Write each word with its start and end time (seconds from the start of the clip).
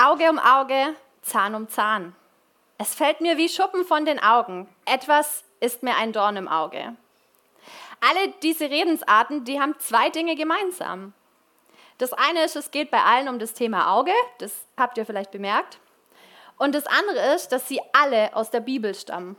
Auge 0.00 0.30
um 0.30 0.38
Auge, 0.38 0.94
Zahn 1.22 1.56
um 1.56 1.68
Zahn. 1.68 2.14
Es 2.78 2.94
fällt 2.94 3.20
mir 3.20 3.36
wie 3.36 3.48
Schuppen 3.48 3.84
von 3.84 4.04
den 4.04 4.22
Augen. 4.22 4.68
Etwas 4.84 5.42
ist 5.58 5.82
mir 5.82 5.96
ein 5.96 6.12
Dorn 6.12 6.36
im 6.36 6.46
Auge. 6.46 6.94
Alle 8.00 8.32
diese 8.44 8.70
Redensarten, 8.70 9.44
die 9.44 9.60
haben 9.60 9.74
zwei 9.80 10.08
Dinge 10.08 10.36
gemeinsam. 10.36 11.14
Das 11.98 12.12
eine 12.12 12.44
ist, 12.44 12.54
es 12.54 12.70
geht 12.70 12.92
bei 12.92 13.02
allen 13.02 13.28
um 13.28 13.40
das 13.40 13.54
Thema 13.54 13.92
Auge, 13.92 14.12
das 14.38 14.66
habt 14.76 14.98
ihr 14.98 15.04
vielleicht 15.04 15.32
bemerkt. 15.32 15.80
Und 16.58 16.76
das 16.76 16.86
andere 16.86 17.34
ist, 17.34 17.48
dass 17.48 17.66
sie 17.66 17.80
alle 17.92 18.36
aus 18.36 18.52
der 18.52 18.60
Bibel 18.60 18.94
stammen. 18.94 19.36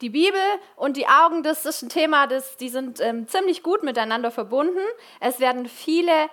Die 0.00 0.10
Bibel 0.10 0.40
und 0.74 0.96
die 0.96 1.06
Augen, 1.06 1.44
das 1.44 1.64
ist 1.64 1.82
ein 1.82 1.90
Thema, 1.90 2.26
das, 2.26 2.56
die 2.56 2.68
sind 2.68 2.98
ähm, 2.98 3.28
ziemlich 3.28 3.62
gut 3.62 3.84
miteinander 3.84 4.32
verbunden. 4.32 4.82
Es 5.20 5.38
werden 5.38 5.68
viele 5.68 6.28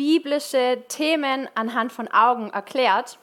biblische 0.00 0.82
Themen 0.88 1.46
anhand 1.54 1.92
von 1.92 2.08
Augen 2.08 2.48
erklärt. 2.48 3.18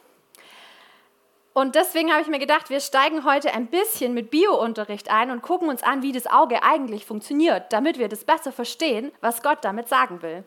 Und 1.54 1.74
deswegen 1.74 2.12
habe 2.12 2.22
ich 2.22 2.28
mir 2.28 2.38
gedacht, 2.38 2.70
wir 2.70 2.80
steigen 2.82 3.24
heute 3.24 3.52
ein 3.52 3.66
bisschen 3.66 4.14
mit 4.14 4.30
Biounterricht 4.30 5.10
ein 5.10 5.32
und 5.32 5.42
gucken 5.42 5.70
uns 5.70 5.82
an, 5.82 6.04
wie 6.04 6.12
das 6.12 6.28
Auge 6.28 6.62
eigentlich 6.62 7.04
funktioniert, 7.04 7.74
damit 7.74 7.98
wir 7.98 8.10
das 8.10 8.26
besser 8.26 8.52
verstehen, 8.52 9.12
was 9.22 9.42
Gott 9.42 9.58
damit 9.64 9.88
sagen 9.88 10.22
will. 10.22 10.44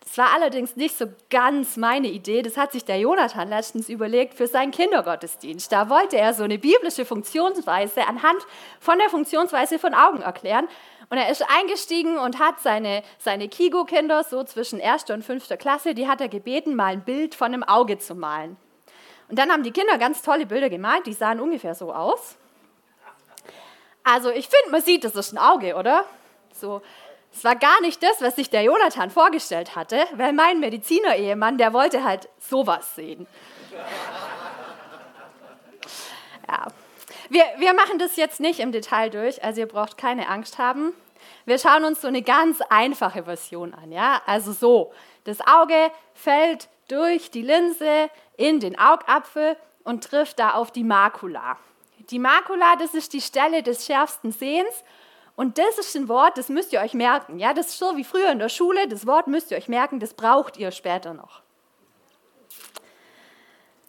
Das 0.00 0.18
war 0.18 0.34
allerdings 0.34 0.76
nicht 0.76 0.98
so 0.98 1.06
ganz 1.30 1.78
meine 1.78 2.08
Idee. 2.08 2.42
Das 2.42 2.58
hat 2.58 2.72
sich 2.72 2.84
der 2.84 2.98
Jonathan 2.98 3.48
letztens 3.48 3.88
überlegt 3.88 4.34
für 4.34 4.46
seinen 4.46 4.70
Kindergottesdienst. 4.70 5.72
Da 5.72 5.88
wollte 5.88 6.18
er 6.18 6.34
so 6.34 6.42
eine 6.42 6.58
biblische 6.58 7.06
Funktionsweise 7.06 8.06
anhand 8.06 8.46
von 8.80 8.98
der 8.98 9.08
Funktionsweise 9.08 9.78
von 9.78 9.94
Augen 9.94 10.20
erklären. 10.20 10.68
Und 11.12 11.18
er 11.18 11.28
ist 11.28 11.44
eingestiegen 11.46 12.16
und 12.16 12.38
hat 12.38 12.60
seine, 12.60 13.02
seine 13.18 13.46
Kigo-Kinder, 13.46 14.24
so 14.24 14.44
zwischen 14.44 14.80
erster 14.80 15.12
und 15.12 15.22
fünfter 15.22 15.58
Klasse, 15.58 15.92
die 15.92 16.08
hat 16.08 16.22
er 16.22 16.28
gebeten, 16.30 16.74
mal 16.74 16.86
ein 16.86 17.04
Bild 17.04 17.34
von 17.34 17.48
einem 17.48 17.62
Auge 17.62 17.98
zu 17.98 18.14
malen. 18.14 18.56
Und 19.28 19.38
dann 19.38 19.52
haben 19.52 19.62
die 19.62 19.72
Kinder 19.72 19.98
ganz 19.98 20.22
tolle 20.22 20.46
Bilder 20.46 20.70
gemalt, 20.70 21.04
die 21.04 21.12
sahen 21.12 21.38
ungefähr 21.38 21.74
so 21.74 21.92
aus. 21.92 22.36
Also 24.02 24.30
ich 24.30 24.48
finde, 24.48 24.70
man 24.70 24.80
sieht, 24.80 25.04
das 25.04 25.14
ist 25.14 25.34
ein 25.34 25.38
Auge, 25.38 25.76
oder? 25.76 26.06
So, 26.50 26.80
es 27.30 27.44
war 27.44 27.56
gar 27.56 27.82
nicht 27.82 28.02
das, 28.02 28.22
was 28.22 28.36
sich 28.36 28.48
der 28.48 28.62
Jonathan 28.62 29.10
vorgestellt 29.10 29.76
hatte, 29.76 30.06
weil 30.14 30.32
mein 30.32 30.60
Mediziner-Ehemann, 30.60 31.58
der 31.58 31.74
wollte 31.74 32.04
halt 32.04 32.30
sowas 32.38 32.94
sehen. 32.94 33.26
Ja. 36.48 36.68
Wir, 37.32 37.44
wir 37.56 37.72
machen 37.72 37.98
das 37.98 38.16
jetzt 38.16 38.40
nicht 38.40 38.60
im 38.60 38.72
Detail 38.72 39.08
durch, 39.08 39.42
also 39.42 39.60
ihr 39.60 39.66
braucht 39.66 39.96
keine 39.96 40.28
Angst 40.28 40.58
haben. 40.58 40.92
Wir 41.46 41.58
schauen 41.58 41.82
uns 41.82 42.02
so 42.02 42.08
eine 42.08 42.20
ganz 42.20 42.60
einfache 42.68 43.24
Version 43.24 43.72
an. 43.72 43.90
Ja? 43.90 44.20
Also 44.26 44.52
so, 44.52 44.92
das 45.24 45.40
Auge 45.40 45.90
fällt 46.12 46.68
durch 46.88 47.30
die 47.30 47.40
Linse 47.40 48.10
in 48.36 48.60
den 48.60 48.78
Augapfel 48.78 49.56
und 49.82 50.04
trifft 50.04 50.40
da 50.40 50.50
auf 50.50 50.72
die 50.72 50.84
Makula. 50.84 51.56
Die 52.10 52.18
Makula, 52.18 52.76
das 52.76 52.92
ist 52.92 53.14
die 53.14 53.22
Stelle 53.22 53.62
des 53.62 53.86
schärfsten 53.86 54.30
Sehens 54.30 54.84
und 55.34 55.56
das 55.56 55.78
ist 55.78 55.96
ein 55.96 56.08
Wort, 56.08 56.36
das 56.36 56.50
müsst 56.50 56.74
ihr 56.74 56.82
euch 56.82 56.92
merken. 56.92 57.38
Ja, 57.38 57.54
das 57.54 57.68
ist 57.68 57.78
so 57.78 57.96
wie 57.96 58.04
früher 58.04 58.30
in 58.30 58.40
der 58.40 58.50
Schule. 58.50 58.88
Das 58.88 59.06
Wort 59.06 59.26
müsst 59.26 59.52
ihr 59.52 59.56
euch 59.56 59.68
merken, 59.68 60.00
das 60.00 60.12
braucht 60.12 60.58
ihr 60.58 60.70
später 60.70 61.14
noch. 61.14 61.40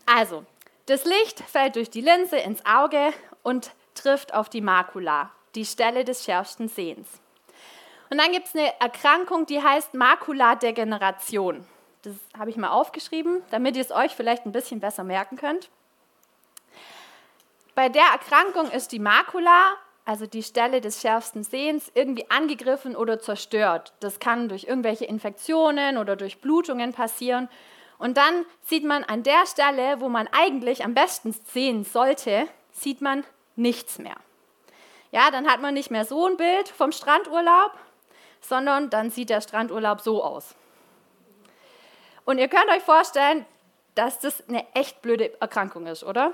Also, 0.06 0.46
das 0.86 1.06
Licht 1.06 1.40
fällt 1.40 1.76
durch 1.76 1.90
die 1.90 2.02
Linse 2.02 2.38
ins 2.38 2.66
Auge 2.66 3.14
und 3.42 3.72
trifft 3.96 4.34
auf 4.34 4.50
die 4.50 4.62
Makula, 4.62 5.32
die 5.56 5.66
Stelle 5.66 6.04
des 6.04 6.24
schärfsten 6.24 6.68
Sehens. 6.68 7.08
Und 8.10 8.18
dann 8.18 8.32
gibt 8.32 8.48
es 8.48 8.56
eine 8.56 8.80
Erkrankung, 8.80 9.46
die 9.46 9.62
heißt 9.62 9.94
Makuladegeneration. 9.94 11.66
Das 12.04 12.16
habe 12.38 12.50
ich 12.50 12.58
mal 12.58 12.70
aufgeschrieben, 12.70 13.42
damit 13.50 13.76
ihr 13.76 13.82
es 13.82 13.92
euch 13.92 14.14
vielleicht 14.16 14.46
ein 14.46 14.52
bisschen 14.52 14.80
besser 14.80 15.04
merken 15.04 15.38
könnt. 15.38 15.70
Bei 17.76 17.90
der 17.90 18.04
Erkrankung 18.14 18.70
ist 18.70 18.92
die 18.92 19.00
Makula 19.00 19.78
also 20.06 20.26
die 20.26 20.44
Stelle 20.44 20.82
des 20.82 21.02
schärfsten 21.02 21.44
Sehens, 21.44 21.92
irgendwie 21.94 22.30
angegriffen 22.30 22.96
oder 22.96 23.20
zerstört. 23.20 23.94
Das 24.00 24.20
kann 24.20 24.50
durch 24.50 24.66
irgendwelche 24.66 25.06
Infektionen 25.06 25.98
oder 25.98 26.16
durch 26.16 26.42
Blutungen 26.42 26.92
passieren. 26.92 27.48
Und 28.03 28.18
dann 28.18 28.46
sieht 28.66 28.84
man 28.84 29.06
an 29.06 29.24
der 29.24 29.46
Stelle, 29.46 30.02
wo 30.02 30.09
man 30.09 30.28
eigentlich 30.34 30.84
am 30.84 30.94
besten 30.94 31.31
sehen 31.31 31.86
sollte, 31.86 32.50
sieht 32.74 33.00
man 33.00 33.24
nichts 33.56 33.97
mehr. 33.97 34.18
Ja, 35.12 35.31
dann 35.31 35.50
hat 35.50 35.62
man 35.62 35.74
nicht 35.74 35.90
mehr 35.90 36.03
so 36.03 36.28
ein 36.28 36.36
Bild 36.36 36.68
vom 36.68 36.92
Strandurlaub, 36.92 37.72
sondern 38.42 38.90
dann 38.90 39.09
sieht 39.09 39.30
der 39.30 39.40
Strandurlaub 39.40 40.02
so 40.02 40.22
aus. 40.22 40.53
Und 42.25 42.40
ihr 42.40 42.50
könnt 42.50 42.68
euch 42.68 42.84
vorstellen, 42.84 43.46
dass 43.96 44.19
das 44.19 44.50
eine 44.50 44.66
echt 44.75 45.02
blöde 45.02 45.40
Erkrankung 45.40 45.88
ist, 45.88 46.03
oder? 46.03 46.34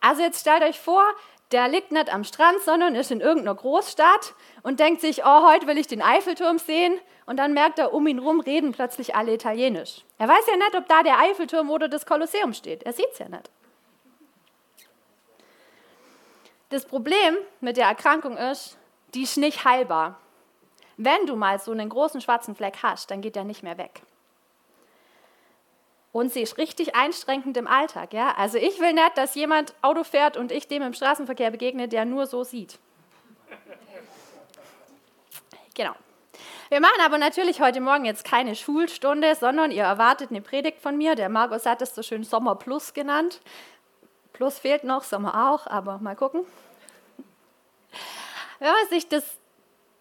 Also 0.00 0.22
jetzt 0.22 0.40
stellt 0.40 0.64
euch 0.64 0.80
vor, 0.80 1.04
der 1.52 1.68
liegt 1.68 1.92
nicht 1.92 2.12
am 2.12 2.24
Strand, 2.24 2.62
sondern 2.62 2.96
ist 2.96 3.12
in 3.12 3.20
irgendeiner 3.20 3.54
Großstadt 3.54 4.34
und 4.64 4.80
denkt 4.80 5.02
sich, 5.02 5.24
oh, 5.24 5.48
heute 5.48 5.68
will 5.68 5.78
ich 5.78 5.86
den 5.86 6.02
Eiffelturm 6.02 6.58
sehen. 6.58 6.98
Und 7.30 7.36
dann 7.36 7.52
merkt 7.52 7.78
er, 7.78 7.94
um 7.94 8.08
ihn 8.08 8.18
herum 8.18 8.40
reden 8.40 8.72
plötzlich 8.72 9.14
alle 9.14 9.32
Italienisch. 9.32 10.04
Er 10.18 10.26
weiß 10.26 10.48
ja 10.48 10.56
nicht, 10.56 10.74
ob 10.74 10.88
da 10.88 11.04
der 11.04 11.20
Eiffelturm 11.20 11.70
oder 11.70 11.86
das 11.86 12.04
Kolosseum 12.04 12.52
steht. 12.52 12.82
Er 12.82 12.92
sieht 12.92 13.06
es 13.12 13.20
ja 13.20 13.28
nicht. 13.28 13.48
Das 16.70 16.84
Problem 16.84 17.36
mit 17.60 17.76
der 17.76 17.86
Erkrankung 17.86 18.36
ist, 18.36 18.76
die 19.14 19.22
ist 19.22 19.36
nicht 19.36 19.64
heilbar. 19.64 20.18
Wenn 20.96 21.24
du 21.26 21.36
mal 21.36 21.60
so 21.60 21.70
einen 21.70 21.88
großen 21.88 22.20
schwarzen 22.20 22.56
Fleck 22.56 22.78
hast, 22.82 23.12
dann 23.12 23.20
geht 23.20 23.36
der 23.36 23.44
nicht 23.44 23.62
mehr 23.62 23.78
weg. 23.78 24.02
Und 26.10 26.32
sie 26.32 26.42
ist 26.42 26.58
richtig 26.58 26.96
einschränkend 26.96 27.56
im 27.56 27.68
Alltag. 27.68 28.12
Ja? 28.12 28.34
Also 28.38 28.58
ich 28.58 28.80
will 28.80 28.92
nicht, 28.92 29.16
dass 29.16 29.36
jemand 29.36 29.72
Auto 29.82 30.02
fährt 30.02 30.36
und 30.36 30.50
ich 30.50 30.66
dem 30.66 30.82
im 30.82 30.94
Straßenverkehr 30.94 31.52
begegne, 31.52 31.86
der 31.86 32.06
nur 32.06 32.26
so 32.26 32.42
sieht. 32.42 32.80
Genau. 35.76 35.94
Wir 36.70 36.80
machen 36.80 37.00
aber 37.04 37.18
natürlich 37.18 37.60
heute 37.60 37.80
Morgen 37.80 38.04
jetzt 38.04 38.24
keine 38.24 38.54
Schulstunde, 38.54 39.34
sondern 39.34 39.72
ihr 39.72 39.82
erwartet 39.82 40.30
eine 40.30 40.40
Predigt 40.40 40.78
von 40.78 40.96
mir. 40.96 41.16
Der 41.16 41.28
Markus 41.28 41.66
hat 41.66 41.82
es 41.82 41.96
so 41.96 42.02
schön 42.04 42.22
Sommer 42.22 42.54
Plus 42.54 42.94
genannt. 42.94 43.40
Plus 44.32 44.56
fehlt 44.56 44.84
noch, 44.84 45.02
Sommer 45.02 45.50
auch, 45.50 45.66
aber 45.66 45.98
mal 45.98 46.14
gucken. 46.14 46.46
Wenn 48.60 48.70
man 48.70 48.88
sich 48.88 49.08
das, 49.08 49.24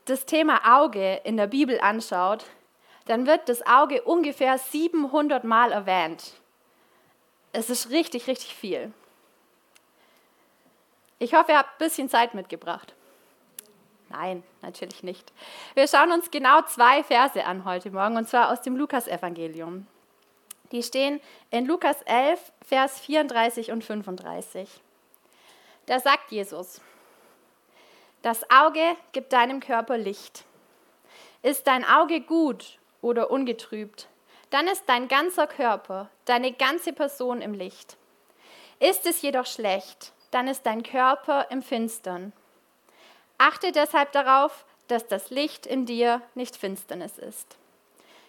das 0.06 0.28
Thema 0.28 0.80
Auge 0.80 1.16
in 1.24 1.38
der 1.38 1.48
Bibel 1.48 1.80
anschaut, 1.82 2.46
dann 3.06 3.26
wird 3.26 3.50
das 3.50 3.66
Auge 3.66 4.04
ungefähr 4.04 4.60
700 4.60 5.44
Mal 5.44 5.72
erwähnt. 5.72 6.34
Es 7.52 7.72
ist 7.72 7.90
richtig, 7.90 8.28
richtig 8.28 8.54
viel. 8.54 8.94
Ich 11.18 11.34
hoffe, 11.34 11.54
ihr 11.54 11.58
habt 11.58 11.82
ein 11.82 11.86
bisschen 11.88 12.10
Zeit 12.10 12.36
mitgebracht. 12.36 12.94
Nein, 14.10 14.44
natürlich 14.62 15.04
nicht. 15.04 15.32
Wir 15.76 15.88
schauen 15.88 16.12
uns 16.12 16.32
genau 16.32 16.62
zwei 16.64 17.04
Verse 17.04 17.46
an 17.46 17.64
heute 17.66 17.92
Morgen, 17.92 18.18
und 18.18 18.28
zwar 18.28 18.52
aus 18.52 18.62
dem 18.62 18.76
Lukasevangelium. 18.76 19.86
Die 20.72 20.84
stehen 20.84 21.20
in 21.52 21.66
Lukas 21.66 22.02
11, 22.04 22.52
Vers 22.68 23.00
34 23.00 23.72
und 23.72 23.84
35. 23.84 24.70
Da 25.86 26.00
sagt 26.00 26.32
Jesus, 26.32 26.82
das 28.22 28.50
Auge 28.52 28.96
gibt 29.12 29.34
deinem 29.34 29.60
Körper 29.60 29.98
Licht. 29.98 30.44
Ist 31.42 31.68
dein 31.68 31.86
Auge 31.86 32.22
gut 32.22 32.78
oder 33.02 33.32
ungetrübt, 33.32 34.10
dann 34.50 34.68
ist 34.68 34.84
dein 34.88 35.08
ganzer 35.08 35.48
Körper, 35.48 36.10
deine 36.26 36.52
ganze 36.52 36.94
Person 36.94 37.42
im 37.42 37.54
Licht. 37.54 37.98
Ist 38.80 39.06
es 39.06 39.22
jedoch 39.22 39.46
schlecht, 39.46 40.14
dann 40.32 40.48
ist 40.48 40.66
dein 40.66 40.84
Körper 40.84 41.48
im 41.50 41.62
Finstern. 41.62 42.34
Achte 43.40 43.72
deshalb 43.72 44.12
darauf, 44.12 44.66
dass 44.88 45.08
das 45.08 45.32
Licht 45.32 45.66
in 45.66 45.88
dir 45.88 46.22
nicht 46.36 46.56
Finsternis 46.56 47.18
ist. 47.18 47.58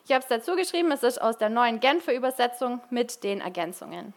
Ich 0.07 0.13
habe 0.13 0.23
es 0.23 0.29
dazu 0.29 0.57
geschrieben, 0.57 0.91
es 0.93 1.03
ist 1.03 1.21
aus 1.21 1.37
der 1.37 1.51
neuen 1.51 1.81
Genfer 1.81 2.15
Übersetzung 2.15 2.81
mit 2.91 3.23
den 3.23 3.41
Ergänzungen. 3.41 4.15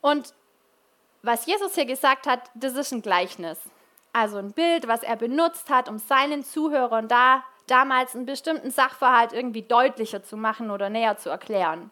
Und 0.00 0.34
was 1.22 1.46
Jesus 1.46 1.74
hier 1.74 1.86
gesagt 1.86 2.26
hat, 2.26 2.50
das 2.54 2.74
ist 2.74 2.92
ein 2.92 3.02
Gleichnis. 3.02 3.58
Also 4.12 4.38
ein 4.38 4.52
Bild, 4.52 4.88
was 4.88 5.02
er 5.02 5.16
benutzt 5.16 5.70
hat, 5.70 5.88
um 5.88 5.98
seinen 5.98 6.44
Zuhörern 6.44 7.08
da 7.08 7.44
damals 7.66 8.14
einen 8.14 8.26
bestimmten 8.26 8.70
Sachverhalt 8.70 9.32
irgendwie 9.32 9.62
deutlicher 9.62 10.22
zu 10.22 10.36
machen 10.36 10.70
oder 10.70 10.90
näher 10.90 11.16
zu 11.16 11.30
erklären. 11.30 11.90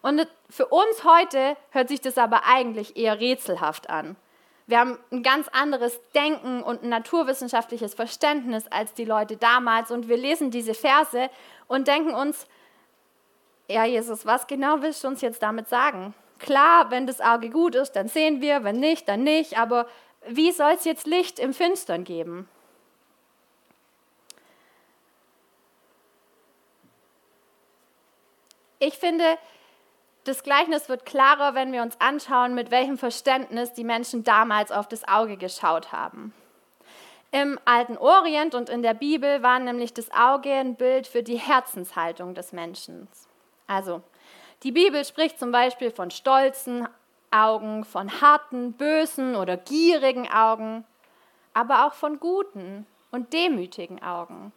Und 0.00 0.26
für 0.50 0.66
uns 0.66 1.04
heute 1.04 1.56
hört 1.70 1.88
sich 1.88 2.00
das 2.00 2.18
aber 2.18 2.44
eigentlich 2.46 2.96
eher 2.96 3.20
rätselhaft 3.20 3.88
an. 3.88 4.16
Wir 4.72 4.80
haben 4.80 4.98
ein 5.10 5.22
ganz 5.22 5.48
anderes 5.48 6.00
Denken 6.14 6.62
und 6.62 6.82
ein 6.82 6.88
naturwissenschaftliches 6.88 7.92
Verständnis 7.92 8.64
als 8.68 8.94
die 8.94 9.04
Leute 9.04 9.36
damals 9.36 9.90
und 9.90 10.08
wir 10.08 10.16
lesen 10.16 10.50
diese 10.50 10.72
Verse 10.72 11.28
und 11.68 11.88
denken 11.88 12.14
uns, 12.14 12.46
ja 13.68 13.84
Jesus, 13.84 14.24
was 14.24 14.46
genau 14.46 14.80
willst 14.80 15.04
du 15.04 15.08
uns 15.08 15.20
jetzt 15.20 15.42
damit 15.42 15.68
sagen? 15.68 16.14
Klar, 16.38 16.90
wenn 16.90 17.06
das 17.06 17.20
Auge 17.20 17.50
gut 17.50 17.74
ist, 17.74 17.92
dann 17.92 18.08
sehen 18.08 18.40
wir, 18.40 18.64
wenn 18.64 18.76
nicht, 18.76 19.06
dann 19.10 19.24
nicht, 19.24 19.58
aber 19.58 19.86
wie 20.26 20.52
soll 20.52 20.72
es 20.72 20.86
jetzt 20.86 21.06
Licht 21.06 21.38
im 21.38 21.52
Finstern 21.52 22.04
geben? 22.04 22.48
Ich 28.78 28.94
finde, 28.94 29.36
das 30.24 30.42
Gleichnis 30.42 30.88
wird 30.88 31.04
klarer, 31.04 31.54
wenn 31.54 31.72
wir 31.72 31.82
uns 31.82 32.00
anschauen, 32.00 32.54
mit 32.54 32.70
welchem 32.70 32.98
Verständnis 32.98 33.72
die 33.72 33.84
Menschen 33.84 34.24
damals 34.24 34.70
auf 34.70 34.88
das 34.88 35.06
Auge 35.06 35.36
geschaut 35.36 35.92
haben. 35.92 36.32
Im 37.32 37.58
alten 37.64 37.96
Orient 37.96 38.54
und 38.54 38.68
in 38.68 38.82
der 38.82 38.94
Bibel 38.94 39.42
war 39.42 39.58
nämlich 39.58 39.94
das 39.94 40.10
Auge 40.12 40.52
ein 40.52 40.76
Bild 40.76 41.06
für 41.06 41.22
die 41.22 41.38
Herzenshaltung 41.38 42.34
des 42.34 42.52
Menschen. 42.52 43.08
Also, 43.66 44.02
die 44.62 44.72
Bibel 44.72 45.04
spricht 45.04 45.38
zum 45.38 45.50
Beispiel 45.50 45.90
von 45.90 46.10
stolzen 46.10 46.86
Augen, 47.30 47.84
von 47.84 48.20
harten, 48.20 48.74
bösen 48.74 49.34
oder 49.34 49.56
gierigen 49.56 50.30
Augen, 50.30 50.84
aber 51.54 51.86
auch 51.86 51.94
von 51.94 52.20
guten 52.20 52.86
und 53.10 53.32
demütigen 53.32 54.02
Augen. 54.02 54.52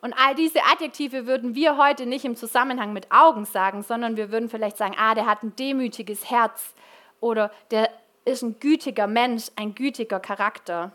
Und 0.00 0.12
all 0.12 0.34
diese 0.34 0.64
Adjektive 0.64 1.26
würden 1.26 1.54
wir 1.54 1.76
heute 1.76 2.06
nicht 2.06 2.24
im 2.24 2.36
Zusammenhang 2.36 2.92
mit 2.92 3.10
Augen 3.10 3.44
sagen, 3.44 3.82
sondern 3.82 4.16
wir 4.16 4.30
würden 4.30 4.48
vielleicht 4.48 4.76
sagen, 4.76 4.94
ah, 4.96 5.14
der 5.14 5.26
hat 5.26 5.42
ein 5.42 5.56
demütiges 5.56 6.30
Herz 6.30 6.74
oder 7.20 7.50
der 7.70 7.90
ist 8.24 8.42
ein 8.42 8.60
gütiger 8.60 9.06
Mensch, 9.06 9.46
ein 9.56 9.74
gütiger 9.74 10.20
Charakter. 10.20 10.92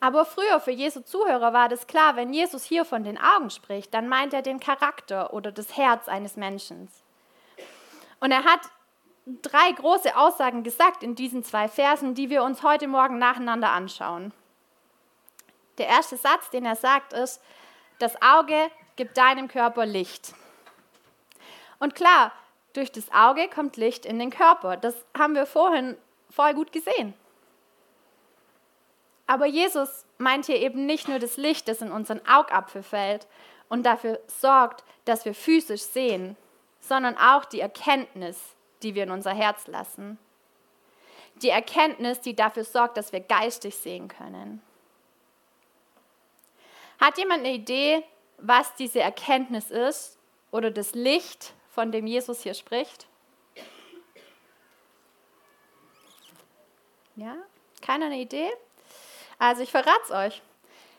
Aber 0.00 0.24
früher 0.24 0.60
für 0.60 0.70
Jesu 0.70 1.00
Zuhörer 1.00 1.52
war 1.52 1.68
das 1.68 1.86
klar, 1.86 2.16
wenn 2.16 2.32
Jesus 2.32 2.64
hier 2.64 2.84
von 2.84 3.02
den 3.02 3.18
Augen 3.18 3.50
spricht, 3.50 3.92
dann 3.92 4.08
meint 4.08 4.32
er 4.32 4.42
den 4.42 4.60
Charakter 4.60 5.32
oder 5.34 5.50
das 5.50 5.76
Herz 5.76 6.08
eines 6.08 6.36
Menschen. 6.36 6.88
Und 8.20 8.30
er 8.30 8.44
hat 8.44 8.60
drei 9.42 9.72
große 9.72 10.16
Aussagen 10.16 10.62
gesagt 10.62 11.02
in 11.02 11.14
diesen 11.14 11.42
zwei 11.42 11.68
Versen, 11.68 12.14
die 12.14 12.30
wir 12.30 12.42
uns 12.44 12.62
heute 12.62 12.86
Morgen 12.86 13.18
nacheinander 13.18 13.70
anschauen. 13.70 14.32
Der 15.78 15.86
erste 15.86 16.16
Satz, 16.16 16.50
den 16.50 16.64
er 16.64 16.76
sagt, 16.76 17.12
ist, 17.12 17.40
das 17.98 18.20
Auge 18.20 18.70
gibt 18.96 19.16
deinem 19.16 19.48
Körper 19.48 19.86
Licht. 19.86 20.34
Und 21.78 21.94
klar, 21.94 22.32
durch 22.72 22.92
das 22.92 23.10
Auge 23.12 23.48
kommt 23.48 23.76
Licht 23.76 24.04
in 24.04 24.18
den 24.18 24.30
Körper. 24.30 24.76
Das 24.76 24.94
haben 25.16 25.34
wir 25.34 25.46
vorhin 25.46 25.96
voll 26.30 26.54
gut 26.54 26.72
gesehen. 26.72 27.14
Aber 29.26 29.46
Jesus 29.46 30.04
meint 30.16 30.46
hier 30.46 30.56
eben 30.56 30.86
nicht 30.86 31.08
nur 31.08 31.18
das 31.18 31.36
Licht, 31.36 31.68
das 31.68 31.82
in 31.82 31.92
unseren 31.92 32.26
Augapfel 32.26 32.82
fällt 32.82 33.26
und 33.68 33.84
dafür 33.84 34.20
sorgt, 34.26 34.84
dass 35.04 35.24
wir 35.24 35.34
physisch 35.34 35.82
sehen, 35.82 36.36
sondern 36.80 37.16
auch 37.18 37.44
die 37.44 37.60
Erkenntnis, 37.60 38.38
die 38.82 38.94
wir 38.94 39.02
in 39.02 39.10
unser 39.10 39.34
Herz 39.34 39.66
lassen. 39.66 40.18
Die 41.42 41.50
Erkenntnis, 41.50 42.20
die 42.20 42.34
dafür 42.34 42.64
sorgt, 42.64 42.96
dass 42.96 43.12
wir 43.12 43.20
geistig 43.20 43.76
sehen 43.76 44.08
können. 44.08 44.62
Hat 47.08 47.16
jemand 47.16 47.42
eine 47.42 47.54
Idee, 47.54 48.04
was 48.36 48.74
diese 48.74 49.00
Erkenntnis 49.00 49.70
ist 49.70 50.18
oder 50.50 50.70
das 50.70 50.92
Licht, 50.92 51.54
von 51.70 51.90
dem 51.90 52.06
Jesus 52.06 52.42
hier 52.42 52.52
spricht? 52.52 53.06
Ja? 57.16 57.34
Keiner 57.80 58.06
eine 58.06 58.18
Idee? 58.18 58.50
Also 59.38 59.62
ich 59.62 59.70
verrate 59.70 60.02
es 60.04 60.10
euch. 60.10 60.42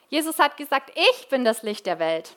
Jesus 0.09 0.39
hat 0.39 0.57
gesagt, 0.57 0.91
ich 0.95 1.29
bin 1.29 1.45
das 1.45 1.61
Licht 1.61 1.85
der 1.85 1.99
Welt. 1.99 2.35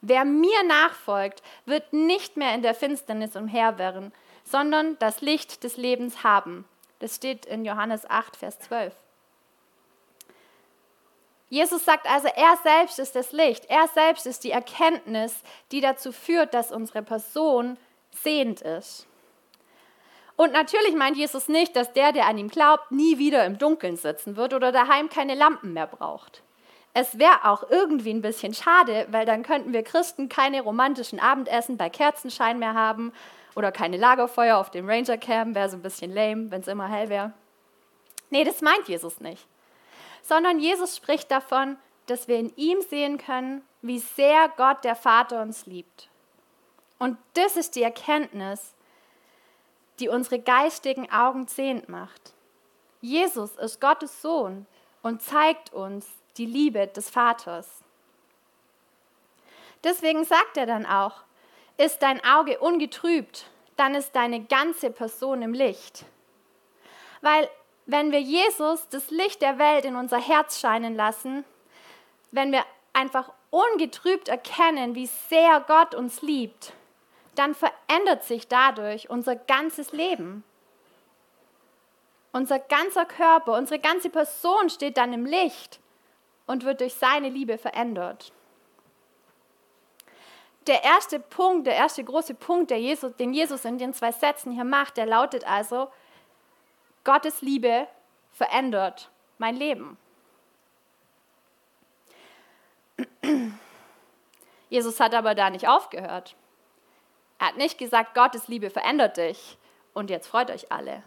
Wer 0.00 0.24
mir 0.24 0.62
nachfolgt, 0.62 1.42
wird 1.66 1.92
nicht 1.92 2.38
mehr 2.38 2.54
in 2.54 2.62
der 2.62 2.74
Finsternis 2.74 3.36
umherwirren, 3.36 4.14
sondern 4.44 4.98
das 4.98 5.20
Licht 5.20 5.62
des 5.62 5.76
Lebens 5.76 6.24
haben. 6.24 6.64
Das 7.00 7.16
steht 7.16 7.44
in 7.44 7.66
Johannes 7.66 8.08
8, 8.08 8.34
Vers 8.34 8.58
12. 8.60 8.94
Jesus 11.54 11.84
sagt 11.84 12.10
also, 12.10 12.26
er 12.34 12.58
selbst 12.64 12.98
ist 12.98 13.14
das 13.14 13.30
Licht, 13.30 13.66
er 13.68 13.86
selbst 13.86 14.26
ist 14.26 14.42
die 14.42 14.50
Erkenntnis, 14.50 15.40
die 15.70 15.80
dazu 15.80 16.10
führt, 16.10 16.52
dass 16.52 16.72
unsere 16.72 17.00
Person 17.00 17.76
sehend 18.10 18.60
ist. 18.60 19.06
Und 20.34 20.52
natürlich 20.52 20.96
meint 20.96 21.16
Jesus 21.16 21.46
nicht, 21.46 21.76
dass 21.76 21.92
der, 21.92 22.10
der 22.10 22.26
an 22.26 22.38
ihm 22.38 22.48
glaubt, 22.48 22.90
nie 22.90 23.18
wieder 23.18 23.46
im 23.46 23.56
Dunkeln 23.56 23.94
sitzen 23.94 24.34
wird 24.34 24.52
oder 24.52 24.72
daheim 24.72 25.08
keine 25.08 25.36
Lampen 25.36 25.74
mehr 25.74 25.86
braucht. 25.86 26.42
Es 26.92 27.20
wäre 27.20 27.44
auch 27.44 27.70
irgendwie 27.70 28.12
ein 28.12 28.20
bisschen 28.20 28.52
schade, 28.52 29.06
weil 29.12 29.24
dann 29.24 29.44
könnten 29.44 29.72
wir 29.72 29.84
Christen 29.84 30.28
keine 30.28 30.60
romantischen 30.60 31.20
Abendessen 31.20 31.76
bei 31.76 31.88
Kerzenschein 31.88 32.58
mehr 32.58 32.74
haben 32.74 33.12
oder 33.54 33.70
keine 33.70 33.96
Lagerfeuer 33.96 34.58
auf 34.58 34.72
dem 34.72 34.88
Ranger 34.88 35.18
Camp, 35.18 35.54
wäre 35.54 35.70
so 35.70 35.76
ein 35.76 35.82
bisschen 35.82 36.12
lame, 36.12 36.50
wenn 36.50 36.62
es 36.62 36.66
immer 36.66 36.88
hell 36.88 37.10
wäre. 37.10 37.32
Nee, 38.30 38.42
das 38.42 38.60
meint 38.60 38.88
Jesus 38.88 39.20
nicht 39.20 39.46
sondern 40.24 40.58
Jesus 40.58 40.96
spricht 40.96 41.30
davon, 41.30 41.76
dass 42.06 42.28
wir 42.28 42.38
in 42.38 42.54
ihm 42.56 42.80
sehen 42.80 43.18
können, 43.18 43.62
wie 43.82 43.98
sehr 43.98 44.48
Gott 44.56 44.82
der 44.82 44.96
Vater 44.96 45.42
uns 45.42 45.66
liebt. 45.66 46.08
Und 46.98 47.18
das 47.34 47.56
ist 47.56 47.76
die 47.76 47.82
Erkenntnis, 47.82 48.74
die 50.00 50.08
unsere 50.08 50.38
geistigen 50.38 51.10
Augen 51.12 51.46
sehend 51.46 51.88
macht. 51.88 52.32
Jesus 53.02 53.56
ist 53.56 53.80
Gottes 53.80 54.22
Sohn 54.22 54.66
und 55.02 55.22
zeigt 55.22 55.72
uns 55.74 56.06
die 56.38 56.46
Liebe 56.46 56.86
des 56.86 57.10
Vaters. 57.10 57.82
Deswegen 59.84 60.24
sagt 60.24 60.56
er 60.56 60.64
dann 60.64 60.86
auch, 60.86 61.22
ist 61.76 62.02
dein 62.02 62.24
Auge 62.24 62.58
ungetrübt, 62.58 63.50
dann 63.76 63.94
ist 63.94 64.16
deine 64.16 64.42
ganze 64.44 64.90
Person 64.90 65.42
im 65.42 65.52
Licht. 65.52 66.06
Weil 67.20 67.50
wenn 67.86 68.12
wir 68.12 68.20
Jesus, 68.20 68.88
das 68.88 69.10
Licht 69.10 69.42
der 69.42 69.58
Welt, 69.58 69.84
in 69.84 69.96
unser 69.96 70.18
Herz 70.18 70.60
scheinen 70.60 70.94
lassen, 70.94 71.44
wenn 72.30 72.52
wir 72.52 72.64
einfach 72.92 73.32
ungetrübt 73.50 74.28
erkennen, 74.28 74.94
wie 74.94 75.06
sehr 75.06 75.60
Gott 75.66 75.94
uns 75.94 76.22
liebt, 76.22 76.72
dann 77.34 77.54
verändert 77.54 78.24
sich 78.24 78.48
dadurch 78.48 79.10
unser 79.10 79.36
ganzes 79.36 79.92
Leben. 79.92 80.44
Unser 82.32 82.58
ganzer 82.58 83.04
Körper, 83.04 83.56
unsere 83.56 83.78
ganze 83.78 84.10
Person 84.10 84.68
steht 84.70 84.96
dann 84.96 85.12
im 85.12 85.24
Licht 85.24 85.78
und 86.46 86.64
wird 86.64 86.80
durch 86.80 86.94
seine 86.94 87.28
Liebe 87.28 87.58
verändert. 87.58 88.32
Der 90.66 90.82
erste 90.82 91.20
Punkt, 91.20 91.66
der 91.66 91.76
erste 91.76 92.02
große 92.02 92.34
Punkt, 92.34 92.70
Jesus, 92.70 93.14
den 93.16 93.34
Jesus 93.34 93.64
in 93.64 93.78
den 93.78 93.92
zwei 93.92 94.12
Sätzen 94.12 94.50
hier 94.50 94.64
macht, 94.64 94.96
der 94.96 95.06
lautet 95.06 95.46
also, 95.46 95.88
Gottes 97.04 97.42
Liebe 97.42 97.86
verändert 98.32 99.10
mein 99.38 99.56
Leben. 99.56 99.98
Jesus 104.70 104.98
hat 104.98 105.14
aber 105.14 105.34
da 105.34 105.50
nicht 105.50 105.68
aufgehört. 105.68 106.34
Er 107.38 107.48
hat 107.48 107.56
nicht 107.56 107.78
gesagt, 107.78 108.14
Gottes 108.14 108.48
Liebe 108.48 108.70
verändert 108.70 109.18
dich 109.18 109.58
und 109.92 110.10
jetzt 110.10 110.26
freut 110.26 110.50
euch 110.50 110.72
alle, 110.72 111.02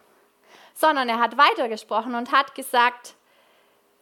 sondern 0.74 1.10
er 1.10 1.20
hat 1.20 1.38
weitergesprochen 1.38 2.16
und 2.16 2.32
hat 2.32 2.56
gesagt, 2.56 3.16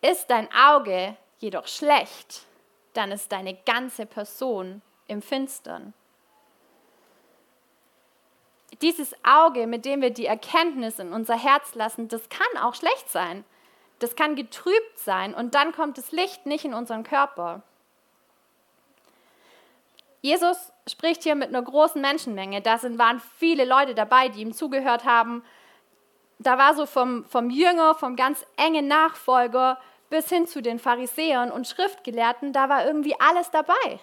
ist 0.02 0.30
dein 0.30 0.50
Auge 0.54 1.16
jedoch 1.40 1.68
schlecht, 1.68 2.46
dann 2.94 3.12
ist 3.12 3.32
deine 3.32 3.56
ganze 3.66 4.06
Person 4.06 4.82
im 5.08 5.22
Finstern 5.22 5.94
dieses 8.82 9.14
Auge, 9.24 9.68
mit 9.68 9.86
dem 9.86 10.02
wir 10.02 10.12
die 10.12 10.26
Erkenntnis 10.26 11.00
in 11.00 11.14
unser 11.14 11.38
Herz 11.38 11.76
lassen, 11.76 12.08
das 12.08 12.30
kann 12.30 12.64
auch 12.64 12.76
schlecht 12.76 13.10
sein. 13.10 13.44
Das 14.00 14.16
kann 14.16 14.36
getrübt 14.36 15.00
sein 15.00 15.34
und 15.34 15.56
dann 15.56 15.72
kommt 15.72 15.98
das 15.98 16.12
Licht 16.12 16.46
nicht 16.46 16.66
in 16.66 16.74
unseren 16.74 17.04
Körper. 17.04 17.62
Jesus 20.22 20.72
spricht 20.88 21.24
hier 21.24 21.36
mit 21.36 21.50
einer 21.50 21.62
großen 21.62 22.02
Menschenmenge. 22.02 22.62
Da 22.62 22.78
sind, 22.78 22.98
waren 22.98 23.22
viele 23.38 23.64
Leute 23.64 23.96
dabei, 23.96 24.28
die 24.28 24.42
ihm 24.42 24.54
zugehört 24.54 25.06
haben. 25.06 25.44
Da 26.40 26.58
war 26.58 26.74
so 26.74 26.86
vom, 26.86 27.26
vom 27.26 27.50
Jünger, 27.50 27.96
vom 27.96 28.16
ganz 28.16 28.46
engen 28.58 28.88
Nachfolger 28.88 29.80
bis 30.10 30.30
hin 30.30 30.48
zu 30.48 30.62
den 30.62 30.80
Pharisäern 30.80 31.52
und 31.52 31.68
Schriftgelehrten, 31.68 32.54
da 32.54 32.70
war 32.70 32.86
irgendwie 32.86 33.20
alles 33.20 33.52
dabei. 33.52 34.00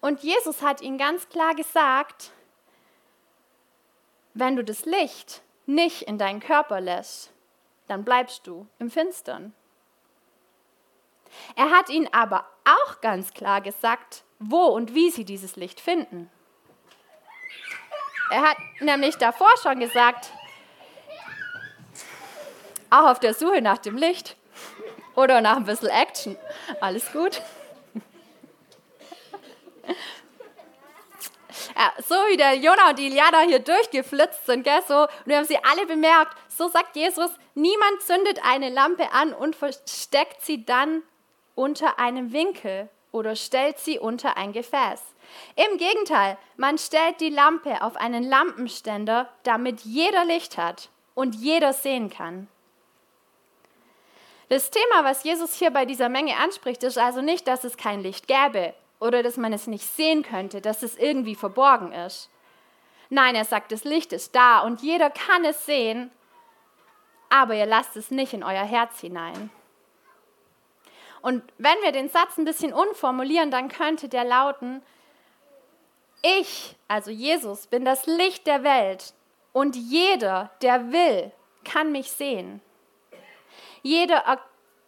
Und 0.00 0.20
Jesus 0.20 0.62
hat 0.62 0.80
ihnen 0.80 0.98
ganz 0.98 1.28
klar 1.28 1.54
gesagt, 1.54 2.32
wenn 4.34 4.56
du 4.56 4.64
das 4.64 4.84
Licht 4.84 5.42
nicht 5.66 6.02
in 6.02 6.18
deinen 6.18 6.40
Körper 6.40 6.80
lässt, 6.80 7.32
dann 7.86 8.04
bleibst 8.04 8.46
du 8.46 8.66
im 8.78 8.90
Finstern. 8.90 9.52
Er 11.56 11.70
hat 11.70 11.88
ihnen 11.88 12.08
aber 12.12 12.46
auch 12.64 13.00
ganz 13.00 13.32
klar 13.32 13.60
gesagt, 13.60 14.24
wo 14.38 14.64
und 14.66 14.94
wie 14.94 15.10
sie 15.10 15.24
dieses 15.24 15.56
Licht 15.56 15.80
finden. 15.80 16.30
Er 18.30 18.42
hat 18.42 18.56
nämlich 18.80 19.16
davor 19.16 19.50
schon 19.62 19.80
gesagt, 19.80 20.32
auch 22.90 23.10
auf 23.10 23.20
der 23.20 23.34
Suche 23.34 23.62
nach 23.62 23.78
dem 23.78 23.96
Licht 23.96 24.36
oder 25.14 25.40
nach 25.40 25.56
ein 25.56 25.64
bisschen 25.64 25.88
Action. 25.88 26.36
Alles 26.80 27.10
gut? 27.12 27.42
Ja, 31.76 31.92
so 32.02 32.14
wie 32.28 32.36
der 32.36 32.54
Jonah 32.54 32.90
und 32.90 32.98
die 32.98 33.06
Iliana 33.06 33.40
hier 33.40 33.58
durchgeflitzt 33.58 34.46
sind, 34.46 34.64
gell, 34.64 34.82
so, 34.86 35.02
und 35.02 35.26
wir 35.26 35.36
haben 35.36 35.46
sie 35.46 35.58
alle 35.64 35.86
bemerkt, 35.86 36.36
so 36.48 36.68
sagt 36.68 36.96
Jesus, 36.96 37.30
niemand 37.54 38.02
zündet 38.02 38.40
eine 38.44 38.68
Lampe 38.70 39.12
an 39.12 39.32
und 39.32 39.56
versteckt 39.56 40.42
sie 40.42 40.64
dann 40.64 41.02
unter 41.54 41.98
einem 41.98 42.32
Winkel 42.32 42.88
oder 43.10 43.36
stellt 43.36 43.78
sie 43.78 43.98
unter 43.98 44.36
ein 44.36 44.52
Gefäß. 44.52 45.02
Im 45.56 45.78
Gegenteil, 45.78 46.36
man 46.56 46.78
stellt 46.78 47.20
die 47.20 47.30
Lampe 47.30 47.82
auf 47.82 47.96
einen 47.96 48.24
Lampenständer, 48.24 49.28
damit 49.44 49.80
jeder 49.82 50.24
Licht 50.24 50.58
hat 50.58 50.90
und 51.14 51.34
jeder 51.34 51.72
sehen 51.72 52.10
kann. 52.10 52.48
Das 54.48 54.70
Thema, 54.70 55.04
was 55.04 55.24
Jesus 55.24 55.54
hier 55.54 55.70
bei 55.70 55.86
dieser 55.86 56.10
Menge 56.10 56.36
anspricht, 56.36 56.82
ist 56.82 56.98
also 56.98 57.22
nicht, 57.22 57.48
dass 57.48 57.64
es 57.64 57.78
kein 57.78 58.02
Licht 58.02 58.28
gäbe 58.28 58.74
oder 59.02 59.24
dass 59.24 59.36
man 59.36 59.52
es 59.52 59.66
nicht 59.66 59.84
sehen 59.84 60.22
könnte, 60.22 60.60
dass 60.60 60.84
es 60.84 60.96
irgendwie 60.96 61.34
verborgen 61.34 61.92
ist. 61.92 62.30
Nein, 63.10 63.34
er 63.34 63.44
sagt, 63.44 63.72
das 63.72 63.82
Licht 63.82 64.12
ist 64.12 64.34
da 64.36 64.60
und 64.60 64.80
jeder 64.80 65.10
kann 65.10 65.44
es 65.44 65.66
sehen, 65.66 66.12
aber 67.28 67.54
ihr 67.54 67.66
lasst 67.66 67.96
es 67.96 68.12
nicht 68.12 68.32
in 68.32 68.44
euer 68.44 68.64
Herz 68.64 69.00
hinein. 69.00 69.50
Und 71.20 71.42
wenn 71.58 71.76
wir 71.82 71.92
den 71.92 72.08
Satz 72.08 72.38
ein 72.38 72.44
bisschen 72.44 72.72
unformulieren, 72.72 73.50
dann 73.50 73.68
könnte 73.68 74.08
der 74.08 74.24
lauten, 74.24 74.82
ich, 76.22 76.76
also 76.86 77.10
Jesus, 77.10 77.66
bin 77.66 77.84
das 77.84 78.06
Licht 78.06 78.46
der 78.46 78.62
Welt 78.62 79.14
und 79.52 79.74
jeder, 79.74 80.50
der 80.62 80.92
will, 80.92 81.32
kann 81.64 81.90
mich 81.90 82.12
sehen. 82.12 82.60
Jeder, 83.82 84.38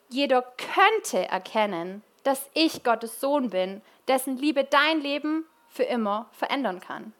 jeder 0.08 0.42
könnte 0.42 1.26
erkennen, 1.26 2.04
dass 2.22 2.48
ich 2.54 2.84
Gottes 2.84 3.20
Sohn 3.20 3.50
bin, 3.50 3.82
dessen 4.08 4.36
Liebe 4.36 4.64
dein 4.64 5.00
Leben 5.00 5.46
für 5.68 5.84
immer 5.84 6.28
verändern 6.32 6.80
kann. 6.80 7.12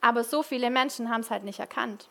Aber 0.00 0.24
so 0.24 0.42
viele 0.42 0.70
Menschen 0.70 1.10
haben 1.10 1.20
es 1.20 1.30
halt 1.30 1.44
nicht 1.44 1.60
erkannt. 1.60 2.08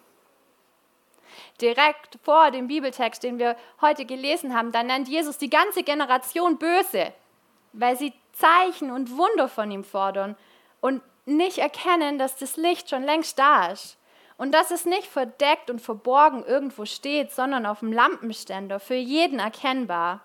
Direkt 1.62 2.18
vor 2.24 2.52
dem 2.52 2.68
Bibeltext, 2.68 3.24
den 3.24 3.40
wir 3.40 3.56
heute 3.82 4.06
gelesen 4.06 4.56
haben, 4.56 4.72
da 4.72 4.84
nennt 4.84 5.08
Jesus 5.08 5.38
die 5.38 5.50
ganze 5.50 5.84
Generation 5.84 6.58
böse, 6.58 7.14
weil 7.74 7.98
sie 7.98 8.14
Zeichen 8.34 8.92
und 8.92 9.18
Wunder 9.18 9.48
von 9.48 9.70
ihm 9.70 9.84
fordern 9.84 10.36
und 10.82 11.02
nicht 11.26 11.60
erkennen, 11.60 12.18
dass 12.18 12.38
das 12.38 12.58
Licht 12.58 12.90
schon 12.90 13.04
längst 13.04 13.38
da 13.38 13.68
ist 13.68 13.98
und 14.38 14.54
dass 14.54 14.72
es 14.72 14.86
nicht 14.86 15.06
verdeckt 15.06 15.70
und 15.70 15.82
verborgen 15.82 16.44
irgendwo 16.44 16.86
steht, 16.86 17.32
sondern 17.32 17.66
auf 17.66 17.80
dem 17.80 17.92
Lampenständer, 17.92 18.80
für 18.80 18.96
jeden 18.96 19.40
erkennbar. 19.40 20.22